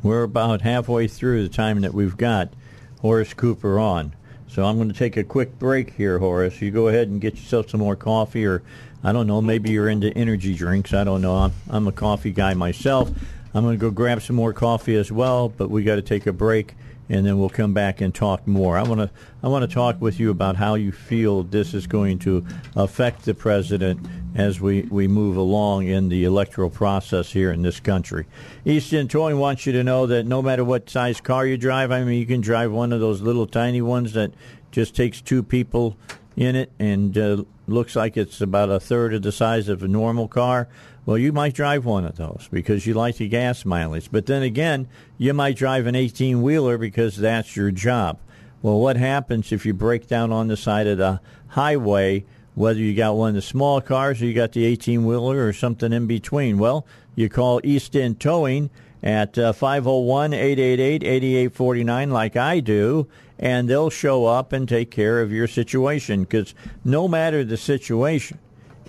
We're 0.02 0.24
about 0.24 0.60
halfway 0.60 1.08
through 1.08 1.42
the 1.44 1.48
time 1.48 1.80
that 1.80 1.94
we've 1.94 2.16
got 2.16 2.52
Horace 3.00 3.32
Cooper 3.32 3.78
on. 3.78 4.14
So 4.48 4.64
I'm 4.64 4.76
going 4.76 4.88
to 4.88 4.94
take 4.94 5.16
a 5.16 5.24
quick 5.24 5.58
break 5.58 5.94
here, 5.94 6.18
Horace. 6.18 6.60
You 6.60 6.70
go 6.70 6.88
ahead 6.88 7.08
and 7.08 7.20
get 7.20 7.34
yourself 7.34 7.68
some 7.70 7.80
more 7.80 7.96
coffee, 7.96 8.46
or 8.46 8.62
I 9.04 9.12
don't 9.12 9.26
know, 9.26 9.42
maybe 9.42 9.70
you're 9.70 9.88
into 9.88 10.10
energy 10.16 10.54
drinks. 10.54 10.94
I 10.94 11.04
don't 11.04 11.20
know. 11.20 11.36
I'm, 11.36 11.52
I'm 11.68 11.86
a 11.86 11.92
coffee 11.92 12.32
guy 12.32 12.54
myself. 12.54 13.10
I'm 13.54 13.62
going 13.62 13.76
to 13.76 13.80
go 13.80 13.90
grab 13.90 14.22
some 14.22 14.36
more 14.36 14.52
coffee 14.52 14.96
as 14.96 15.12
well, 15.12 15.48
but 15.48 15.70
we 15.70 15.82
got 15.82 15.96
to 15.96 16.02
take 16.02 16.26
a 16.26 16.32
break 16.32 16.74
and 17.08 17.24
then 17.24 17.38
we'll 17.38 17.48
come 17.48 17.72
back 17.72 18.00
and 18.00 18.14
talk 18.14 18.46
more. 18.46 18.76
I 18.76 18.82
want 18.82 19.00
to 19.00 19.10
I 19.42 19.48
want 19.48 19.68
to 19.68 19.72
talk 19.72 20.00
with 20.00 20.20
you 20.20 20.30
about 20.30 20.56
how 20.56 20.74
you 20.74 20.92
feel 20.92 21.42
this 21.42 21.74
is 21.74 21.86
going 21.86 22.18
to 22.20 22.44
affect 22.76 23.24
the 23.24 23.34
president 23.34 24.06
as 24.34 24.60
we, 24.60 24.82
we 24.82 25.08
move 25.08 25.36
along 25.36 25.86
in 25.86 26.08
the 26.08 26.24
electoral 26.24 26.70
process 26.70 27.32
here 27.32 27.50
in 27.50 27.62
this 27.62 27.80
country. 27.80 28.26
East 28.64 28.92
End 28.92 29.10
Towing 29.10 29.38
wants 29.38 29.64
you 29.66 29.72
to 29.72 29.84
know 29.84 30.06
that 30.06 30.26
no 30.26 30.42
matter 30.42 30.64
what 30.64 30.90
size 30.90 31.20
car 31.20 31.46
you 31.46 31.56
drive, 31.56 31.90
I 31.90 32.04
mean, 32.04 32.18
you 32.18 32.26
can 32.26 32.40
drive 32.40 32.72
one 32.72 32.92
of 32.92 33.00
those 33.00 33.20
little 33.20 33.46
tiny 33.46 33.80
ones 33.80 34.12
that 34.12 34.32
just 34.70 34.94
takes 34.94 35.20
two 35.20 35.42
people 35.42 35.96
in 36.36 36.54
it 36.54 36.70
and 36.78 37.18
uh, 37.18 37.42
looks 37.66 37.96
like 37.96 38.16
it's 38.16 38.40
about 38.40 38.70
a 38.70 38.78
third 38.78 39.14
of 39.14 39.22
the 39.22 39.32
size 39.32 39.68
of 39.68 39.82
a 39.82 39.88
normal 39.88 40.28
car. 40.28 40.68
Well, 41.08 41.16
you 41.16 41.32
might 41.32 41.54
drive 41.54 41.86
one 41.86 42.04
of 42.04 42.16
those 42.16 42.50
because 42.52 42.86
you 42.86 42.92
like 42.92 43.16
the 43.16 43.28
gas 43.28 43.64
mileage. 43.64 44.10
But 44.12 44.26
then 44.26 44.42
again, 44.42 44.88
you 45.16 45.32
might 45.32 45.56
drive 45.56 45.86
an 45.86 45.94
18 45.94 46.42
wheeler 46.42 46.76
because 46.76 47.16
that's 47.16 47.56
your 47.56 47.70
job. 47.70 48.18
Well, 48.60 48.78
what 48.78 48.98
happens 48.98 49.50
if 49.50 49.64
you 49.64 49.72
break 49.72 50.06
down 50.06 50.32
on 50.32 50.48
the 50.48 50.56
side 50.58 50.86
of 50.86 50.98
the 50.98 51.22
highway, 51.46 52.26
whether 52.54 52.78
you 52.78 52.94
got 52.94 53.16
one 53.16 53.30
of 53.30 53.36
the 53.36 53.40
small 53.40 53.80
cars 53.80 54.20
or 54.20 54.26
you 54.26 54.34
got 54.34 54.52
the 54.52 54.66
18 54.66 55.06
wheeler 55.06 55.46
or 55.46 55.54
something 55.54 55.94
in 55.94 56.06
between? 56.06 56.58
Well, 56.58 56.84
you 57.14 57.30
call 57.30 57.62
East 57.64 57.96
End 57.96 58.20
Towing 58.20 58.68
at 59.02 59.38
uh, 59.38 59.54
501 59.54 60.34
888 60.34 61.04
8849, 61.04 62.10
like 62.10 62.36
I 62.36 62.60
do, 62.60 63.08
and 63.38 63.66
they'll 63.66 63.88
show 63.88 64.26
up 64.26 64.52
and 64.52 64.68
take 64.68 64.90
care 64.90 65.22
of 65.22 65.32
your 65.32 65.48
situation 65.48 66.24
because 66.24 66.54
no 66.84 67.08
matter 67.08 67.44
the 67.44 67.56
situation, 67.56 68.38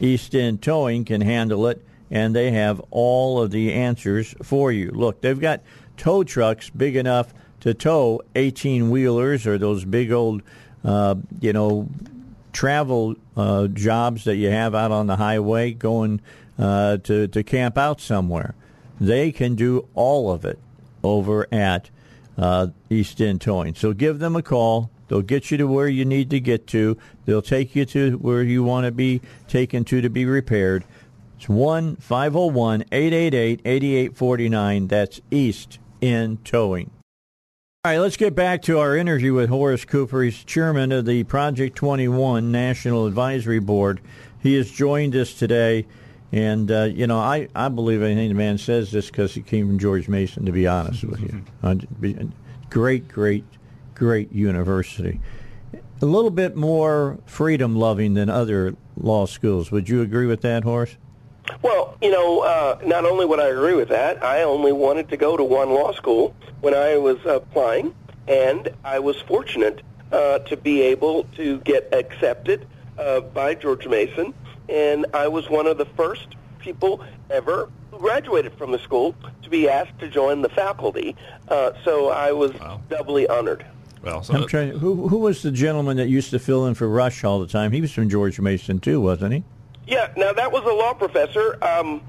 East 0.02 0.36
End 0.36 0.62
Towing 0.62 1.06
can 1.06 1.22
handle 1.22 1.66
it 1.66 1.82
and 2.12 2.36
they 2.36 2.52
have 2.52 2.82
all 2.92 3.42
of 3.42 3.52
the 3.52 3.74
answers 3.74 4.36
for 4.42 4.72
you. 4.72 4.92
Look, 4.92 5.22
they've 5.22 5.40
got 5.40 5.62
tow 5.98 6.24
trucks 6.24 6.70
big 6.70 6.96
enough 6.96 7.34
to 7.62 7.74
tow 7.74 8.22
18 8.36 8.90
wheelers 8.90 9.46
or 9.46 9.58
those 9.58 9.86
big 9.86 10.12
old, 10.12 10.42
uh, 10.84 11.16
you 11.40 11.54
know, 11.54 11.90
travel 12.54 13.16
uh, 13.38 13.68
jobs 13.68 14.24
that 14.24 14.38
you 14.38 14.50
have 14.50 14.74
out 14.74 14.92
on 14.92 15.08
the 15.08 15.18
highway 15.18 15.72
going 15.72 16.22
uh, 16.58 16.98
to, 16.98 17.28
to 17.28 17.44
camp 17.44 17.78
out 17.78 18.02
somewhere. 18.02 18.56
They 19.00 19.32
can 19.32 19.56
do 19.56 19.88
all 19.94 20.32
of 20.32 20.46
it 20.46 20.60
over 21.04 21.48
at 21.54 21.90
uh, 22.38 22.68
East 22.90 23.22
End 23.22 23.42
Towing. 23.42 23.76
So 23.76 23.94
give 23.94 24.20
them 24.20 24.36
a 24.36 24.42
call. 24.42 24.90
They'll 25.08 25.22
get 25.22 25.52
you 25.52 25.58
to 25.58 25.68
where 25.68 25.88
you 25.88 26.06
need 26.06 26.30
to 26.30 26.40
get 26.40 26.68
to. 26.68 26.98
They'll 27.26 27.42
take 27.42 27.76
you 27.76 27.86
to 27.86 28.18
where 28.18 28.44
you 28.44 28.64
want 28.64 28.86
to 28.86 28.92
be 28.92 29.22
taken 29.48 29.84
to 29.86 30.02
to 30.02 30.10
be 30.10 30.26
repaired. 30.26 30.84
It's 31.40 31.48
1 31.48 31.96
501 31.96 32.84
888 32.92 33.62
8849. 33.64 34.88
That's 34.88 35.22
East 35.32 35.80
End 36.02 36.44
Towing. 36.44 36.92
All 37.86 37.94
right, 37.94 37.98
let's 38.00 38.18
get 38.18 38.36
back 38.36 38.62
to 38.64 38.78
our 38.78 38.98
interview 38.98 39.34
with 39.34 39.48
Horace 39.50 39.86
Cooper. 39.86 40.22
He's 40.22 40.44
chairman 40.44 40.92
of 40.92 41.06
the 41.06 41.24
Project 41.24 41.78
21 41.78 42.52
National 42.52 43.06
Advisory 43.06 43.60
Board. 43.60 44.02
He 44.42 44.56
has 44.56 44.70
joined 44.70 45.16
us 45.16 45.34
today. 45.34 45.88
And, 46.34 46.70
uh, 46.70 46.90
you 46.92 47.08
know, 47.08 47.20
I, 47.20 47.48
I 47.56 47.70
believe 47.70 48.02
anything 48.04 48.28
the 48.28 48.36
man 48.36 48.58
says 48.58 48.92
this 48.92 49.06
because 49.06 49.34
he 49.34 49.42
came 49.42 49.68
from 49.68 49.80
George 49.80 50.10
Mason, 50.10 50.46
to 50.46 50.52
be 50.52 50.68
honest 50.68 51.06
with 51.06 51.22
you. 51.22 51.46
Uh, 51.64 51.76
great, 52.70 53.08
great, 53.08 53.46
great 53.96 54.30
university. 54.34 55.22
A 56.02 56.06
little 56.06 56.32
bit 56.32 56.58
more 56.58 57.18
freedom 57.26 57.78
loving 57.78 58.16
than 58.16 58.30
other 58.30 58.76
law 58.98 59.26
schools. 59.26 59.72
Would 59.72 59.88
you 59.88 60.02
agree 60.02 60.26
with 60.26 60.42
that, 60.42 60.66
Horace? 60.66 60.98
Well, 61.62 61.98
you 62.02 62.12
know, 62.12 62.40
uh, 62.42 62.80
not 62.86 63.06
only 63.06 63.26
would 63.26 63.40
I 63.40 63.48
agree 63.48 63.74
with 63.76 63.90
that, 63.90 64.24
I 64.24 64.44
only 64.44 64.72
wanted 64.72 65.10
to 65.10 65.18
go 65.18 65.36
to 65.38 65.44
one 65.44 65.70
law 65.72 65.92
school 65.94 66.36
when 66.62 66.74
I 66.74 66.98
was 66.98 67.18
applying, 67.26 67.94
and 68.28 68.70
I 68.84 69.00
was 69.00 69.20
fortunate 69.22 69.82
uh, 70.12 70.40
to 70.40 70.58
be 70.58 70.82
able 70.82 71.24
to 71.36 71.60
get 71.62 71.90
accepted 71.94 72.68
uh, 72.98 73.22
by 73.22 73.56
George 73.56 73.88
Mason, 73.88 74.34
and 74.68 75.06
I 75.14 75.28
was 75.28 75.50
one 75.50 75.68
of 75.68 75.78
the 75.78 75.86
first 75.86 76.36
people 76.60 77.04
ever 77.30 77.70
who 77.92 77.98
graduated 78.00 78.54
from 78.54 78.72
the 78.72 78.80
school 78.80 79.16
to 79.44 79.50
be 79.50 79.70
asked 79.70 79.98
to 80.00 80.10
join 80.10 80.42
the 80.42 80.50
faculty. 80.50 81.16
Uh, 81.48 81.72
so 81.84 82.10
I 82.10 82.32
was 82.32 82.54
Wow. 82.54 82.82
doubly 82.90 83.28
honored. 83.28 83.66
Well, 84.04 84.24
so 84.24 84.34
I'm 84.34 84.48
trying. 84.48 84.72
Who 84.80 85.10
who 85.10 85.18
was 85.18 85.42
the 85.42 85.52
gentleman 85.52 85.98
that 85.98 86.08
used 86.08 86.30
to 86.32 86.40
fill 86.40 86.66
in 86.68 86.74
for 86.74 86.88
Rush 86.88 87.24
all 87.26 87.40
the 87.40 87.48
time? 87.48 87.72
He 87.74 87.82
was 87.82 87.92
from 87.92 88.10
George 88.10 88.40
Mason 88.40 88.80
too, 88.80 89.02
wasn't 89.02 89.34
he? 89.34 89.44
Yeah, 89.90 90.12
now 90.16 90.32
that 90.34 90.52
was 90.52 90.64
a 90.64 90.74
law 90.74 90.94
professor. 90.94 91.58
Um, 91.64 92.02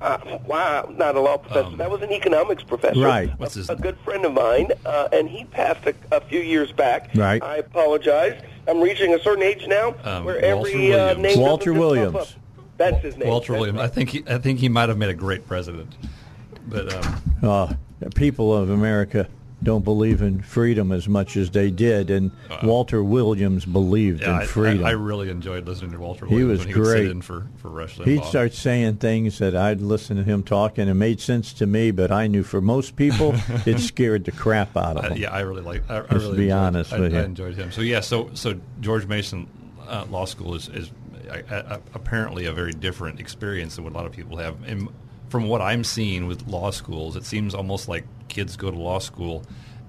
uh, 0.00 0.38
wow, 0.46 0.92
not 0.96 1.14
a 1.16 1.20
law 1.20 1.38
professor. 1.38 1.66
Um, 1.68 1.76
that 1.78 1.90
was 1.90 2.02
an 2.02 2.10
economics 2.12 2.62
professor. 2.62 3.00
Right. 3.00 3.28
A, 3.30 3.32
What's 3.36 3.54
his 3.54 3.70
a 3.70 3.76
good 3.76 3.96
friend 4.04 4.24
of 4.24 4.32
mine, 4.32 4.70
uh, 4.84 5.08
and 5.12 5.28
he 5.28 5.44
passed 5.44 5.86
a, 5.86 5.94
a 6.10 6.20
few 6.20 6.40
years 6.40 6.72
back. 6.72 7.10
Right. 7.14 7.42
I 7.42 7.56
apologize. 7.58 8.42
I'm 8.68 8.80
reaching 8.80 9.14
a 9.14 9.18
certain 9.20 9.42
age 9.44 9.66
now 9.66 9.94
Um, 10.04 10.24
where 10.24 10.34
Walter 10.34 10.68
every 10.70 10.92
uh, 10.92 10.96
Williams. 10.96 11.16
name 11.16 11.22
doesn't 11.22 11.40
Walter 11.42 11.72
Williams. 11.72 12.36
That's 12.78 13.02
his 13.02 13.16
name. 13.16 13.28
Walter 13.28 13.52
That's 13.52 13.60
Williams. 13.60 13.80
I 13.80 13.86
think 13.88 14.08
he, 14.10 14.24
I 14.28 14.38
think 14.38 14.58
he 14.58 14.68
might 14.68 14.88
have 14.88 14.98
made 14.98 15.10
a 15.10 15.14
great 15.14 15.46
president. 15.46 15.94
But 16.68 16.92
um, 16.92 17.22
Uh, 17.42 17.74
people 18.14 18.54
of 18.54 18.70
America 18.70 19.28
don't 19.62 19.84
believe 19.84 20.22
in 20.22 20.42
freedom 20.42 20.90
as 20.92 21.08
much 21.08 21.36
as 21.36 21.50
they 21.50 21.70
did, 21.70 22.10
and 22.10 22.30
Walter 22.62 23.02
Williams 23.02 23.64
believed 23.64 24.20
yeah, 24.22 24.40
in 24.40 24.46
freedom. 24.46 24.84
I, 24.84 24.88
I 24.88 24.92
really 24.92 25.30
enjoyed 25.30 25.66
listening 25.66 25.92
to 25.92 25.98
Walter 25.98 26.26
He 26.26 26.34
Williams 26.34 26.50
was 26.50 26.66
when 26.66 26.68
he 26.68 26.72
great. 26.80 27.10
in 27.10 27.22
for 27.22 27.46
for 27.56 27.68
Rush 27.70 27.96
Limbaugh. 27.98 28.04
He'd 28.06 28.24
start 28.24 28.52
saying 28.54 28.96
things 28.96 29.38
that 29.38 29.54
I'd 29.54 29.80
listen 29.80 30.16
to 30.16 30.24
him 30.24 30.42
talking 30.42 30.82
and 30.82 30.90
it 30.90 30.94
made 30.94 31.20
sense 31.20 31.52
to 31.54 31.66
me, 31.66 31.90
but 31.90 32.10
I 32.10 32.26
knew 32.26 32.42
for 32.42 32.60
most 32.60 32.96
people 32.96 33.34
it 33.66 33.78
scared 33.78 34.24
the 34.24 34.32
crap 34.32 34.76
out 34.76 34.96
of 34.96 35.04
Uh, 35.04 35.08
them. 35.10 35.18
yeah, 35.18 35.30
I 35.32 35.40
really 35.40 35.62
like. 35.62 35.88
I, 35.90 35.96
I 35.96 36.00
Let's 36.00 36.12
really 36.12 36.36
be 36.36 36.42
enjoyed, 36.44 36.58
honest 36.58 36.92
I, 36.92 37.00
with 37.00 37.14
I 37.14 37.18
you. 37.18 37.24
enjoyed 37.24 37.54
him. 37.54 37.72
So 37.72 37.80
yeah, 37.82 38.00
so 38.00 38.30
so 38.34 38.58
George 38.80 39.06
Mason 39.06 39.46
uh, 39.86 40.06
Law 40.10 40.24
School 40.24 40.54
is 40.54 40.68
is 40.68 40.90
uh, 41.30 41.40
uh, 41.54 41.78
apparently 41.94 42.46
a 42.46 42.52
very 42.52 42.72
different 42.72 43.20
experience 43.20 43.76
than 43.76 43.84
what 43.84 43.92
a 43.92 43.96
lot 43.96 44.06
of 44.06 44.12
people 44.12 44.36
have. 44.38 44.56
And 44.66 44.88
from 45.28 45.48
what 45.48 45.62
I'm 45.62 45.82
seeing 45.84 46.26
with 46.26 46.46
law 46.46 46.70
schools, 46.70 47.16
it 47.16 47.24
seems 47.24 47.54
almost 47.54 47.88
like 47.88 48.04
kids 48.32 48.56
go 48.56 48.70
to 48.70 48.76
law 48.78 48.98
school, 48.98 49.44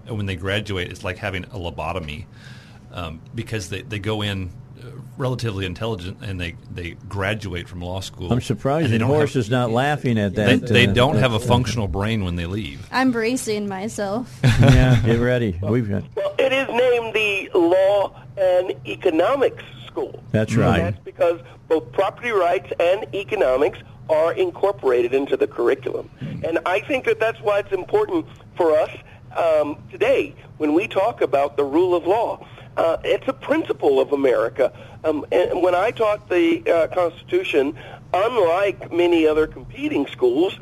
and 0.06 0.18
when 0.18 0.26
they 0.28 0.36
graduate, 0.36 0.92
it's 0.92 1.04
like 1.04 1.18
having 1.18 1.46
a 1.46 1.58
lobotomy 1.58 2.26
um, 2.92 3.22
because 3.34 3.70
they 3.70 3.82
they 3.82 4.00
go 4.00 4.22
in. 4.22 4.50
uh, 4.80 4.88
Relatively 5.16 5.68
intelligent, 5.68 6.18
and 6.24 6.42
they, 6.42 6.56
they 6.74 6.96
graduate 7.08 7.70
from 7.70 7.82
law 7.82 8.00
school. 8.00 8.34
I'm 8.34 8.42
surprised 8.42 8.92
and 8.92 9.00
they 9.00 9.06
Horace 9.06 9.36
have- 9.36 9.42
is 9.42 9.50
not 9.52 9.70
laughing 9.70 10.18
at 10.18 10.34
that. 10.34 10.66
they 10.66 10.88
uh, 10.88 10.92
don't 10.94 11.18
have 11.18 11.34
a 11.34 11.40
functional 11.40 11.88
brain 11.88 12.24
when 12.26 12.36
they 12.36 12.48
leave. 12.48 12.88
I'm 12.92 13.12
bracing 13.12 13.68
myself. 13.68 14.40
yeah, 14.44 15.00
get 15.06 15.20
ready. 15.20 15.60
We've 15.62 15.88
got. 15.88 16.04
Well, 16.16 16.34
it 16.40 16.52
is 16.52 16.68
named 16.68 17.14
the 17.14 17.52
Law 17.54 18.20
and 18.38 18.74
Economics 18.88 19.64
School. 19.86 20.20
That's 20.32 20.54
And 20.54 20.62
right. 20.62 20.82
that's 20.82 21.00
because 21.06 21.40
both 21.70 21.92
property 21.92 22.32
rights 22.32 22.74
and 22.80 23.06
economics 23.14 23.78
are 24.10 24.34
incorporated 24.34 25.14
into 25.14 25.38
the 25.38 25.48
curriculum. 25.48 26.10
And 26.44 26.60
I 26.66 26.80
think 26.82 27.06
that 27.06 27.20
that's 27.20 27.40
why 27.42 27.60
it's 27.60 27.72
important 27.72 28.26
for 28.56 28.78
us 28.78 28.92
um, 29.36 29.78
today 29.92 30.36
when 30.58 30.74
we 30.74 30.88
talk 30.88 31.22
about 31.22 31.58
the 31.58 31.64
rule 31.64 31.96
of 31.96 32.06
law. 32.06 32.46
Uh, 32.76 32.98
it's 33.04 33.28
a 33.28 33.34
principle 33.34 34.00
of 34.00 34.14
America. 34.14 34.74
Um, 35.04 35.26
and 35.32 35.62
when 35.62 35.76
I 35.76 35.92
taught 35.92 36.28
the 36.28 36.68
uh, 36.68 36.88
Constitution, 36.88 37.78
unlike 38.14 38.92
many 38.92 39.28
other 39.28 39.46
competing 39.46 40.08
schools, 40.08 40.58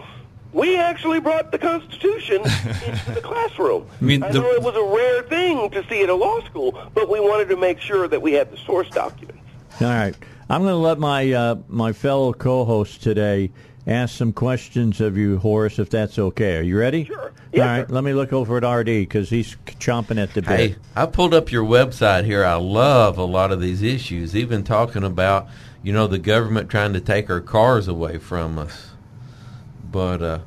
we 0.51 0.77
actually 0.77 1.21
brought 1.21 1.51
the 1.51 1.57
Constitution 1.57 2.41
into 2.85 3.11
the 3.13 3.21
classroom. 3.23 3.87
I 4.01 4.03
mean, 4.03 4.23
I 4.23 4.31
know 4.31 4.51
it 4.51 4.61
was 4.61 4.75
a 4.75 4.83
rare 4.83 5.23
thing 5.23 5.69
to 5.71 5.85
see 5.87 6.03
at 6.03 6.09
a 6.09 6.15
law 6.15 6.41
school, 6.41 6.77
but 6.93 7.09
we 7.09 7.19
wanted 7.19 7.47
to 7.49 7.55
make 7.55 7.79
sure 7.79 8.07
that 8.07 8.21
we 8.21 8.33
had 8.33 8.51
the 8.51 8.57
source 8.57 8.89
documents. 8.89 9.39
All 9.79 9.87
right. 9.87 10.15
I'm 10.51 10.63
going 10.63 10.73
to 10.73 10.75
let 10.75 10.99
my 10.99 11.31
uh, 11.31 11.55
my 11.69 11.93
fellow 11.93 12.33
co-host 12.33 13.01
today 13.01 13.51
ask 13.87 14.17
some 14.17 14.33
questions 14.33 14.99
of 14.99 15.15
you, 15.15 15.37
Horace, 15.37 15.79
if 15.79 15.89
that's 15.89 16.19
okay. 16.19 16.57
Are 16.57 16.61
you 16.61 16.77
ready? 16.77 17.05
Sure. 17.05 17.31
Yes, 17.53 17.61
All 17.61 17.67
right. 17.69 17.87
sir. 17.87 17.93
Let 17.93 18.03
me 18.03 18.11
look 18.11 18.33
over 18.33 18.57
at 18.57 18.69
RD 18.69 18.85
because 18.85 19.29
he's 19.29 19.55
chomping 19.65 20.21
at 20.21 20.33
the 20.33 20.41
bit. 20.41 20.59
Hey, 20.59 20.75
I 20.93 21.05
pulled 21.05 21.33
up 21.33 21.53
your 21.53 21.63
website 21.63 22.25
here. 22.25 22.43
I 22.43 22.55
love 22.55 23.17
a 23.17 23.23
lot 23.23 23.53
of 23.53 23.61
these 23.61 23.81
issues, 23.81 24.35
even 24.35 24.65
talking 24.65 25.05
about, 25.05 25.47
you 25.83 25.93
know, 25.93 26.05
the 26.05 26.19
government 26.19 26.69
trying 26.69 26.91
to 26.91 26.99
take 26.99 27.29
our 27.29 27.39
cars 27.39 27.87
away 27.87 28.17
from 28.17 28.59
us. 28.59 28.91
But, 29.89 30.21
uh, 30.21 30.39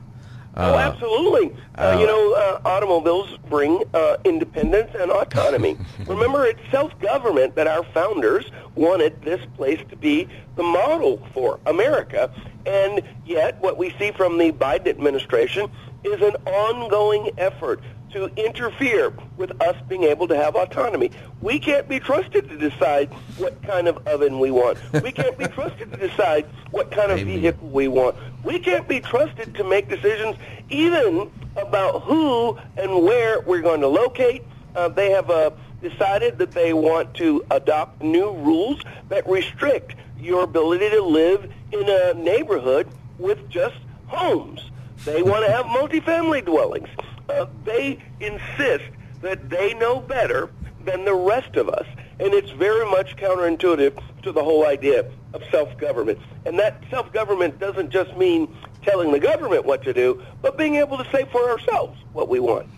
Oh, 0.56 0.75
uh, 0.75 0.78
absolutely. 0.78 1.56
Uh, 1.75 1.96
you 1.99 2.06
know, 2.06 2.32
uh, 2.34 2.61
automobiles 2.64 3.37
bring 3.49 3.82
uh, 3.92 4.16
independence 4.25 4.90
and 4.99 5.11
autonomy. 5.11 5.76
Remember, 6.06 6.44
it's 6.46 6.61
self-government 6.70 7.56
that 7.56 7.66
our 7.66 7.84
founders 7.92 8.50
wanted 8.76 9.20
this 9.23 9.44
place 9.56 9.80
to 9.90 9.96
be 9.96 10.28
the 10.56 10.62
model 10.62 11.26
for 11.34 11.58
America. 11.66 12.32
And 12.66 13.02
yet, 13.26 13.61
what 13.61 13.78
we 13.78 13.90
see 13.99 14.12
from 14.12 14.38
the 14.38 14.52
Biden 14.52 14.88
administration 14.88 15.70
is 16.04 16.20
an 16.23 16.37
ongoing 16.46 17.30
effort 17.37 17.80
to 18.14 18.26
interfere 18.37 19.12
with 19.37 19.61
us 19.61 19.76
being 19.88 20.04
able 20.04 20.28
to 20.28 20.37
have 20.37 20.54
autonomy. 20.54 21.11
We 21.40 21.58
can't 21.58 21.88
be 21.88 21.99
trusted 21.99 22.49
to 22.49 22.56
decide 22.56 23.12
what 23.38 23.61
kind 23.64 23.88
of 23.88 24.06
oven 24.06 24.38
we 24.38 24.52
want. 24.52 24.78
We 25.02 25.11
can't 25.11 25.37
be 25.37 25.46
trusted 25.49 25.92
to 25.92 26.08
decide 26.08 26.46
what 26.70 26.92
kind 26.92 27.11
of 27.11 27.18
Amen. 27.18 27.40
vehicle 27.40 27.68
we 27.68 27.88
want. 27.88 28.16
We 28.45 28.59
can't 28.59 28.87
be 28.87 29.01
trusted 29.01 29.55
to 29.55 29.65
make 29.65 29.89
decisions 29.89 30.37
even 30.69 31.31
about 31.57 32.03
who 32.03 32.59
and 32.77 33.03
where 33.03 33.41
we're 33.41 33.63
going 33.63 33.81
to 33.81 33.89
locate. 33.89 34.43
Uh, 34.77 34.89
they 34.89 35.11
have 35.11 35.31
uh, 35.31 35.51
decided 35.81 36.39
that 36.39 36.53
they 36.53 36.75
want 36.75 37.15
to 37.15 37.45
adopt 37.51 38.03
new 38.03 38.31
rules 38.33 38.81
that 39.09 39.27
restrict 39.29 39.95
your 40.19 40.45
ability 40.45 40.91
to 40.91 41.03
live 41.03 41.51
in 41.73 41.89
a 41.89 42.15
neighborhood 42.15 42.89
with 43.19 43.49
just 43.49 43.77
homes. 44.07 44.71
They 45.05 45.23
want 45.23 45.47
to 45.47 45.53
have 45.53 45.67
multifamily 45.67 46.45
dwellings. 46.45 46.89
Uh, 47.29 47.47
they 47.65 47.99
insist 48.21 48.85
that 49.23 49.49
they 49.49 49.75
know 49.75 50.01
better 50.01 50.51
than 50.85 51.05
the 51.05 51.15
rest 51.15 51.57
of 51.57 51.69
us. 51.69 51.87
And 52.21 52.33
it's 52.33 52.51
very 52.51 52.89
much 52.91 53.17
counterintuitive 53.17 54.01
to 54.25 54.33
the 54.33 54.43
whole 54.43 54.66
idea 54.66 55.11
of 55.33 55.43
self-government. 55.50 56.19
And 56.45 56.59
that 56.59 56.83
self-government 56.90 57.59
doesn't 57.59 57.90
just 57.90 58.16
mean 58.16 58.54
telling 58.83 59.12
the 59.12 59.21
government 59.21 59.64
what 59.64 59.83
to 59.85 59.93
do, 59.93 60.23
but 60.43 60.59
being 60.59 60.76
able 60.76 60.99
to 60.99 61.11
say 61.11 61.25
for 61.31 61.50
ourselves 61.50 61.99
what 62.12 62.28
we 62.28 62.40
want. 62.40 62.69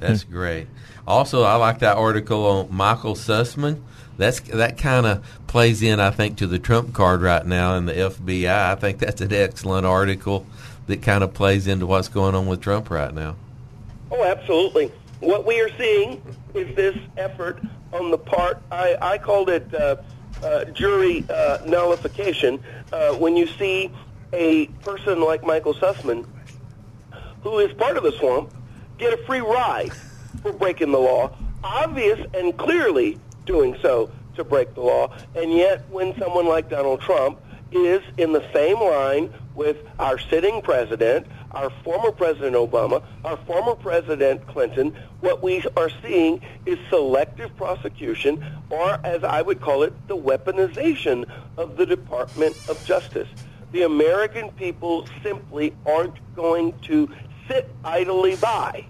That's 0.00 0.24
great. 0.24 0.66
Also, 1.06 1.42
I 1.44 1.54
like 1.56 1.78
that 1.78 1.96
article 1.96 2.44
on 2.46 2.74
Michael 2.74 3.14
Sussmann. 3.14 3.82
That's 4.18 4.40
that 4.40 4.78
kind 4.78 5.06
of 5.06 5.24
plays 5.46 5.82
in, 5.82 6.00
I 6.00 6.10
think, 6.10 6.38
to 6.38 6.46
the 6.46 6.58
Trump 6.58 6.94
card 6.94 7.22
right 7.22 7.44
now 7.46 7.76
in 7.76 7.86
the 7.86 7.92
FBI. 7.92 8.48
I 8.48 8.74
think 8.74 8.98
that's 8.98 9.20
an 9.20 9.32
excellent 9.32 9.86
article 9.86 10.46
that 10.86 11.02
kind 11.02 11.22
of 11.22 11.34
plays 11.34 11.66
into 11.66 11.86
what's 11.86 12.08
going 12.08 12.34
on 12.34 12.46
with 12.46 12.60
Trump 12.60 12.90
right 12.90 13.12
now. 13.12 13.36
Oh, 14.10 14.24
absolutely. 14.24 14.92
What 15.20 15.46
we 15.46 15.60
are 15.60 15.70
seeing 15.76 16.22
is 16.54 16.74
this 16.76 16.96
effort 17.16 17.60
on 17.92 18.10
the 18.10 18.18
part, 18.18 18.62
I, 18.70 18.96
I 19.00 19.18
called 19.18 19.48
it 19.50 19.72
uh, 19.74 19.78
uh, 19.78 19.96
jury 20.72 21.24
uh, 21.28 21.58
nullification, 21.66 22.60
uh, 22.92 23.12
when 23.12 23.36
you 23.36 23.46
see 23.58 23.90
a 24.32 24.66
person 24.84 25.20
like 25.20 25.44
Michael 25.44 25.74
Sussmann, 25.74 26.26
who 27.42 27.58
is 27.58 27.72
part 27.74 27.96
of 27.96 28.02
the 28.02 28.12
swamp, 28.18 28.50
get 28.98 29.12
a 29.12 29.16
free 29.24 29.40
ride 29.40 29.92
for 30.42 30.52
breaking 30.52 30.92
the 30.92 30.98
law, 30.98 31.36
obvious 31.62 32.20
and 32.34 32.56
clearly 32.56 33.18
doing 33.44 33.76
so 33.80 34.10
to 34.34 34.44
break 34.44 34.74
the 34.74 34.80
law, 34.80 35.12
and 35.34 35.52
yet 35.52 35.84
when 35.90 36.16
someone 36.18 36.46
like 36.46 36.68
Donald 36.68 37.00
Trump 37.00 37.40
is 37.72 38.02
in 38.16 38.32
the 38.32 38.44
same 38.52 38.78
line 38.78 39.32
with 39.54 39.76
our 39.98 40.18
sitting 40.18 40.60
president, 40.62 41.26
our 41.56 41.70
former 41.82 42.12
President 42.12 42.54
Obama, 42.54 43.02
our 43.24 43.38
former 43.38 43.74
President 43.74 44.46
Clinton, 44.46 44.94
what 45.20 45.42
we 45.42 45.64
are 45.76 45.90
seeing 46.02 46.40
is 46.66 46.78
selective 46.90 47.56
prosecution, 47.56 48.44
or 48.68 49.00
as 49.04 49.24
I 49.24 49.40
would 49.40 49.60
call 49.60 49.82
it, 49.82 49.94
the 50.06 50.16
weaponization 50.16 51.24
of 51.56 51.78
the 51.78 51.86
Department 51.86 52.56
of 52.68 52.84
Justice. 52.84 53.28
The 53.72 53.82
American 53.82 54.50
people 54.52 55.08
simply 55.22 55.74
aren't 55.86 56.18
going 56.36 56.78
to 56.82 57.08
sit 57.48 57.70
idly 57.82 58.36
by 58.36 58.86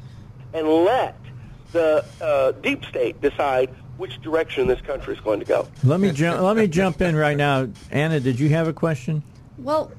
and 0.52 0.66
let 0.66 1.16
the 1.70 2.04
uh, 2.20 2.52
deep 2.52 2.84
state 2.84 3.20
decide 3.20 3.70
which 3.96 4.20
direction 4.22 4.66
this 4.66 4.80
country 4.80 5.14
is 5.14 5.20
going 5.20 5.38
to 5.38 5.46
go. 5.46 5.68
Let 5.84 6.00
me 6.00 6.10
jump. 6.10 6.40
let 6.40 6.56
me 6.56 6.66
jump 6.66 7.00
in 7.00 7.14
right 7.14 7.36
now. 7.36 7.68
Anna, 7.90 8.18
did 8.20 8.40
you 8.40 8.48
have 8.50 8.66
a 8.66 8.72
question? 8.72 9.22
Well, 9.56 9.90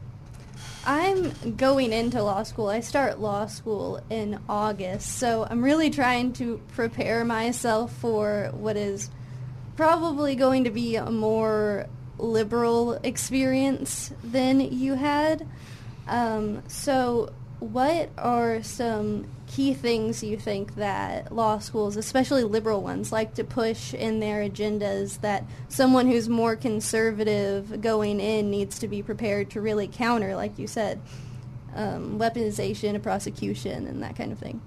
I'm 0.87 1.55
going 1.57 1.91
into 1.91 2.23
law 2.23 2.43
school. 2.43 2.69
I 2.69 2.79
start 2.79 3.19
law 3.19 3.47
school 3.47 4.01
in 4.09 4.39
August, 4.47 5.17
so 5.17 5.45
I'm 5.49 5.61
really 5.61 5.89
trying 5.89 6.31
to 6.33 6.61
prepare 6.75 7.25
myself 7.25 7.91
for 7.97 8.51
what 8.53 8.77
is 8.77 9.09
probably 9.75 10.35
going 10.35 10.63
to 10.63 10.69
be 10.69 10.95
a 10.95 11.11
more 11.11 11.87
liberal 12.17 12.93
experience 13.03 14.13
than 14.23 14.61
you 14.61 14.93
had. 14.93 15.45
Um, 16.07 16.63
so, 16.69 17.33
what 17.59 18.09
are 18.17 18.63
some 18.63 19.27
key 19.47 19.73
things 19.73 20.23
you 20.23 20.37
think 20.37 20.75
that 20.75 21.33
law 21.33 21.57
schools, 21.57 21.95
especially 21.95 22.43
liberal 22.43 22.81
ones, 22.81 23.11
like 23.11 23.33
to 23.35 23.43
push 23.43 23.93
in 23.93 24.19
their 24.19 24.47
agendas 24.47 25.21
that 25.21 25.45
someone 25.69 26.07
who's 26.07 26.29
more 26.29 26.55
conservative 26.55 27.81
going 27.81 28.19
in 28.19 28.51
needs 28.51 28.79
to 28.79 28.87
be 28.87 29.01
prepared 29.01 29.49
to 29.51 29.61
really 29.61 29.87
counter, 29.87 30.35
like 30.35 30.59
you 30.59 30.67
said, 30.67 31.01
um, 31.75 32.19
weaponization 32.19 32.95
of 32.95 33.03
prosecution 33.03 33.87
and 33.87 34.03
that 34.03 34.15
kind 34.15 34.31
of 34.31 34.37
thing? 34.37 34.59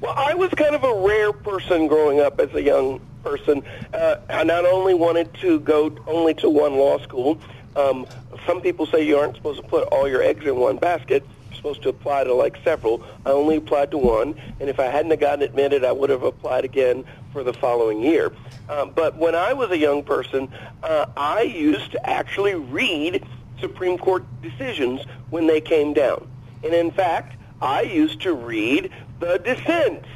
Well, 0.00 0.14
I 0.16 0.34
was 0.34 0.50
kind 0.50 0.74
of 0.74 0.82
a 0.84 0.94
rare 0.94 1.32
person 1.32 1.86
growing 1.86 2.20
up 2.20 2.40
as 2.40 2.52
a 2.54 2.62
young 2.62 3.00
person. 3.22 3.62
Uh, 3.92 4.16
I 4.28 4.44
not 4.44 4.66
only 4.66 4.94
wanted 4.94 5.32
to 5.34 5.60
go 5.60 5.96
only 6.06 6.34
to 6.34 6.50
one 6.50 6.74
law 6.74 6.98
school. 6.98 7.38
Um, 7.76 8.06
some 8.46 8.60
people 8.60 8.86
say 8.86 9.06
you 9.06 9.16
aren't 9.16 9.36
supposed 9.36 9.62
to 9.62 9.66
put 9.66 9.84
all 9.88 10.08
your 10.08 10.22
eggs 10.22 10.44
in 10.44 10.56
one 10.56 10.76
basket. 10.76 11.24
Supposed 11.64 11.82
to 11.84 11.88
apply 11.88 12.24
to 12.24 12.34
like 12.34 12.58
several. 12.62 13.02
I 13.24 13.30
only 13.30 13.56
applied 13.56 13.90
to 13.92 13.96
one, 13.96 14.34
and 14.60 14.68
if 14.68 14.78
I 14.78 14.84
hadn't 14.84 15.18
gotten 15.18 15.40
admitted, 15.40 15.82
I 15.82 15.92
would 15.92 16.10
have 16.10 16.22
applied 16.22 16.66
again 16.66 17.06
for 17.32 17.42
the 17.42 17.54
following 17.54 18.02
year. 18.02 18.34
Um, 18.68 18.92
but 18.94 19.16
when 19.16 19.34
I 19.34 19.54
was 19.54 19.70
a 19.70 19.78
young 19.78 20.02
person, 20.02 20.50
uh, 20.82 21.06
I 21.16 21.40
used 21.40 21.92
to 21.92 22.06
actually 22.06 22.54
read 22.54 23.24
Supreme 23.60 23.96
Court 23.96 24.26
decisions 24.42 25.06
when 25.30 25.46
they 25.46 25.62
came 25.62 25.94
down. 25.94 26.28
And 26.62 26.74
in 26.74 26.90
fact, 26.90 27.34
I 27.62 27.80
used 27.80 28.20
to 28.20 28.34
read 28.34 28.90
the 29.18 29.38
dissents 29.38 30.06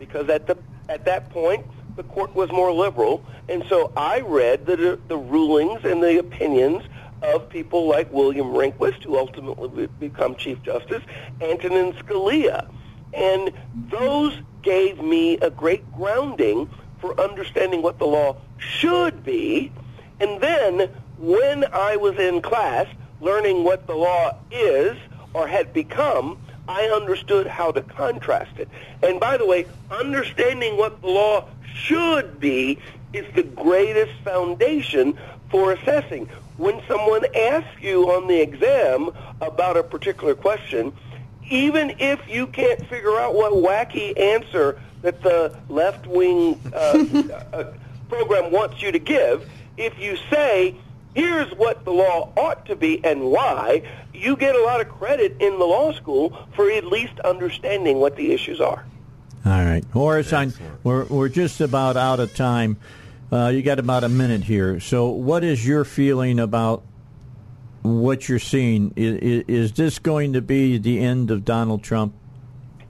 because 0.00 0.28
at 0.28 0.48
the 0.48 0.58
at 0.88 1.04
that 1.04 1.30
point 1.30 1.64
the 1.94 2.02
court 2.02 2.34
was 2.34 2.50
more 2.50 2.72
liberal, 2.72 3.24
and 3.48 3.64
so 3.68 3.92
I 3.96 4.22
read 4.22 4.66
the 4.66 4.98
the 5.06 5.16
rulings 5.16 5.84
and 5.84 6.02
the 6.02 6.18
opinions 6.18 6.82
of 7.22 7.48
people 7.48 7.88
like 7.88 8.12
William 8.12 8.48
Rehnquist, 8.48 9.02
who 9.04 9.18
ultimately 9.18 9.86
be- 9.86 10.08
become 10.08 10.36
Chief 10.36 10.62
Justice, 10.62 11.02
Antonin 11.40 11.92
Scalia, 11.94 12.68
and 13.12 13.52
those 13.90 14.34
gave 14.62 15.02
me 15.02 15.38
a 15.38 15.50
great 15.50 15.90
grounding 15.92 16.68
for 17.00 17.18
understanding 17.20 17.82
what 17.82 17.98
the 17.98 18.06
law 18.06 18.36
should 18.58 19.24
be, 19.24 19.70
and 20.20 20.40
then 20.40 20.90
when 21.18 21.64
I 21.72 21.96
was 21.96 22.18
in 22.18 22.42
class 22.42 22.86
learning 23.20 23.64
what 23.64 23.86
the 23.86 23.94
law 23.94 24.36
is 24.50 24.96
or 25.32 25.46
had 25.46 25.72
become, 25.72 26.38
I 26.68 26.86
understood 26.86 27.46
how 27.46 27.70
to 27.72 27.82
contrast 27.82 28.58
it. 28.58 28.68
And 29.02 29.20
by 29.20 29.36
the 29.36 29.46
way, 29.46 29.66
understanding 29.90 30.76
what 30.76 31.00
the 31.00 31.08
law 31.08 31.48
should 31.74 32.40
be 32.40 32.78
is 33.12 33.24
the 33.34 33.42
greatest 33.42 34.12
foundation 34.24 35.16
for 35.50 35.72
assessing. 35.72 36.28
When 36.56 36.80
someone 36.88 37.24
asks 37.34 37.82
you 37.82 38.10
on 38.10 38.26
the 38.28 38.40
exam 38.40 39.10
about 39.40 39.76
a 39.76 39.82
particular 39.82 40.34
question, 40.34 40.92
even 41.50 41.96
if 41.98 42.20
you 42.28 42.46
can't 42.46 42.80
figure 42.88 43.18
out 43.18 43.34
what 43.34 43.52
wacky 43.52 44.18
answer 44.18 44.80
that 45.02 45.22
the 45.22 45.56
left-wing 45.68 46.60
uh, 46.74 47.04
uh, 47.52 47.72
program 48.08 48.50
wants 48.50 48.80
you 48.82 48.90
to 48.90 48.98
give, 48.98 49.48
if 49.76 49.98
you 49.98 50.16
say, 50.30 50.74
here's 51.14 51.52
what 51.54 51.84
the 51.84 51.92
law 51.92 52.32
ought 52.36 52.66
to 52.66 52.76
be 52.76 53.04
and 53.04 53.22
why, 53.22 53.82
you 54.14 54.36
get 54.36 54.56
a 54.56 54.62
lot 54.62 54.80
of 54.80 54.88
credit 54.88 55.36
in 55.40 55.58
the 55.58 55.64
law 55.64 55.92
school 55.92 56.46
for 56.54 56.70
at 56.70 56.86
least 56.86 57.18
understanding 57.20 57.98
what 57.98 58.16
the 58.16 58.32
issues 58.32 58.60
are. 58.60 58.84
All 59.44 59.64
right, 59.64 59.84
Horace, 59.92 60.32
we're 60.82 61.04
we're 61.04 61.28
just 61.28 61.60
about 61.60 61.96
out 61.96 62.18
of 62.18 62.34
time. 62.34 62.78
Uh, 63.30 63.48
you 63.48 63.62
got 63.62 63.78
about 63.78 64.04
a 64.04 64.08
minute 64.08 64.44
here. 64.44 64.78
So, 64.80 65.08
what 65.08 65.42
is 65.42 65.66
your 65.66 65.84
feeling 65.84 66.38
about 66.38 66.84
what 67.82 68.28
you're 68.28 68.38
seeing? 68.38 68.92
Is, 68.96 69.44
is 69.48 69.72
this 69.72 69.98
going 69.98 70.32
to 70.34 70.42
be 70.42 70.78
the 70.78 71.00
end 71.00 71.30
of 71.30 71.44
Donald 71.44 71.82
Trump? 71.82 72.14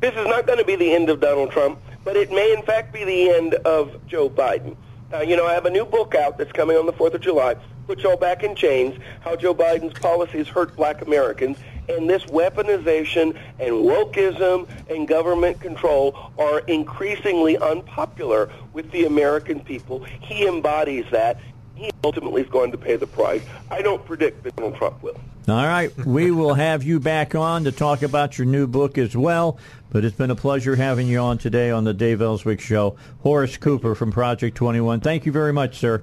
This 0.00 0.14
is 0.14 0.26
not 0.26 0.46
going 0.46 0.58
to 0.58 0.64
be 0.64 0.76
the 0.76 0.92
end 0.94 1.08
of 1.08 1.20
Donald 1.20 1.50
Trump, 1.50 1.80
but 2.04 2.16
it 2.16 2.30
may 2.30 2.52
in 2.52 2.62
fact 2.62 2.92
be 2.92 3.04
the 3.04 3.30
end 3.30 3.54
of 3.54 4.06
Joe 4.06 4.28
Biden. 4.28 4.76
Uh, 5.12 5.20
you 5.20 5.36
know, 5.36 5.46
I 5.46 5.54
have 5.54 5.66
a 5.66 5.70
new 5.70 5.86
book 5.86 6.14
out 6.14 6.36
that's 6.36 6.52
coming 6.52 6.76
on 6.76 6.84
the 6.84 6.92
4th 6.92 7.14
of 7.14 7.20
July 7.20 7.56
put 7.86 8.00
y'all 8.00 8.16
back 8.16 8.42
in 8.42 8.54
chains, 8.54 8.98
how 9.20 9.36
Joe 9.36 9.54
Biden's 9.54 9.98
policies 9.98 10.48
hurt 10.48 10.74
black 10.76 11.02
Americans, 11.02 11.56
and 11.88 12.08
this 12.08 12.24
weaponization 12.24 13.36
and 13.58 13.72
wokeism 13.72 14.68
and 14.88 15.06
government 15.06 15.60
control 15.60 16.32
are 16.38 16.60
increasingly 16.60 17.56
unpopular 17.58 18.50
with 18.72 18.90
the 18.90 19.04
American 19.04 19.60
people. 19.60 20.04
He 20.20 20.46
embodies 20.46 21.06
that. 21.10 21.40
He 21.74 21.90
ultimately 22.04 22.42
is 22.42 22.48
going 22.48 22.72
to 22.72 22.78
pay 22.78 22.96
the 22.96 23.06
price. 23.06 23.42
I 23.70 23.82
don't 23.82 24.04
predict 24.04 24.42
that 24.44 24.56
Donald 24.56 24.76
Trump 24.76 25.02
will. 25.02 25.20
All 25.48 25.66
right. 25.66 25.94
We 26.04 26.32
will 26.32 26.54
have 26.54 26.82
you 26.82 26.98
back 26.98 27.34
on 27.34 27.64
to 27.64 27.72
talk 27.72 28.02
about 28.02 28.36
your 28.36 28.46
new 28.46 28.66
book 28.66 28.98
as 28.98 29.16
well. 29.16 29.58
But 29.90 30.04
it's 30.04 30.16
been 30.16 30.30
a 30.30 30.36
pleasure 30.36 30.74
having 30.74 31.06
you 31.06 31.18
on 31.18 31.38
today 31.38 31.70
on 31.70 31.84
the 31.84 31.94
Dave 31.94 32.20
Elswick 32.20 32.60
Show. 32.60 32.96
Horace 33.20 33.56
Cooper 33.56 33.94
from 33.94 34.10
Project 34.10 34.56
21. 34.56 35.00
Thank 35.00 35.24
you 35.24 35.32
very 35.32 35.52
much, 35.52 35.78
sir. 35.78 36.02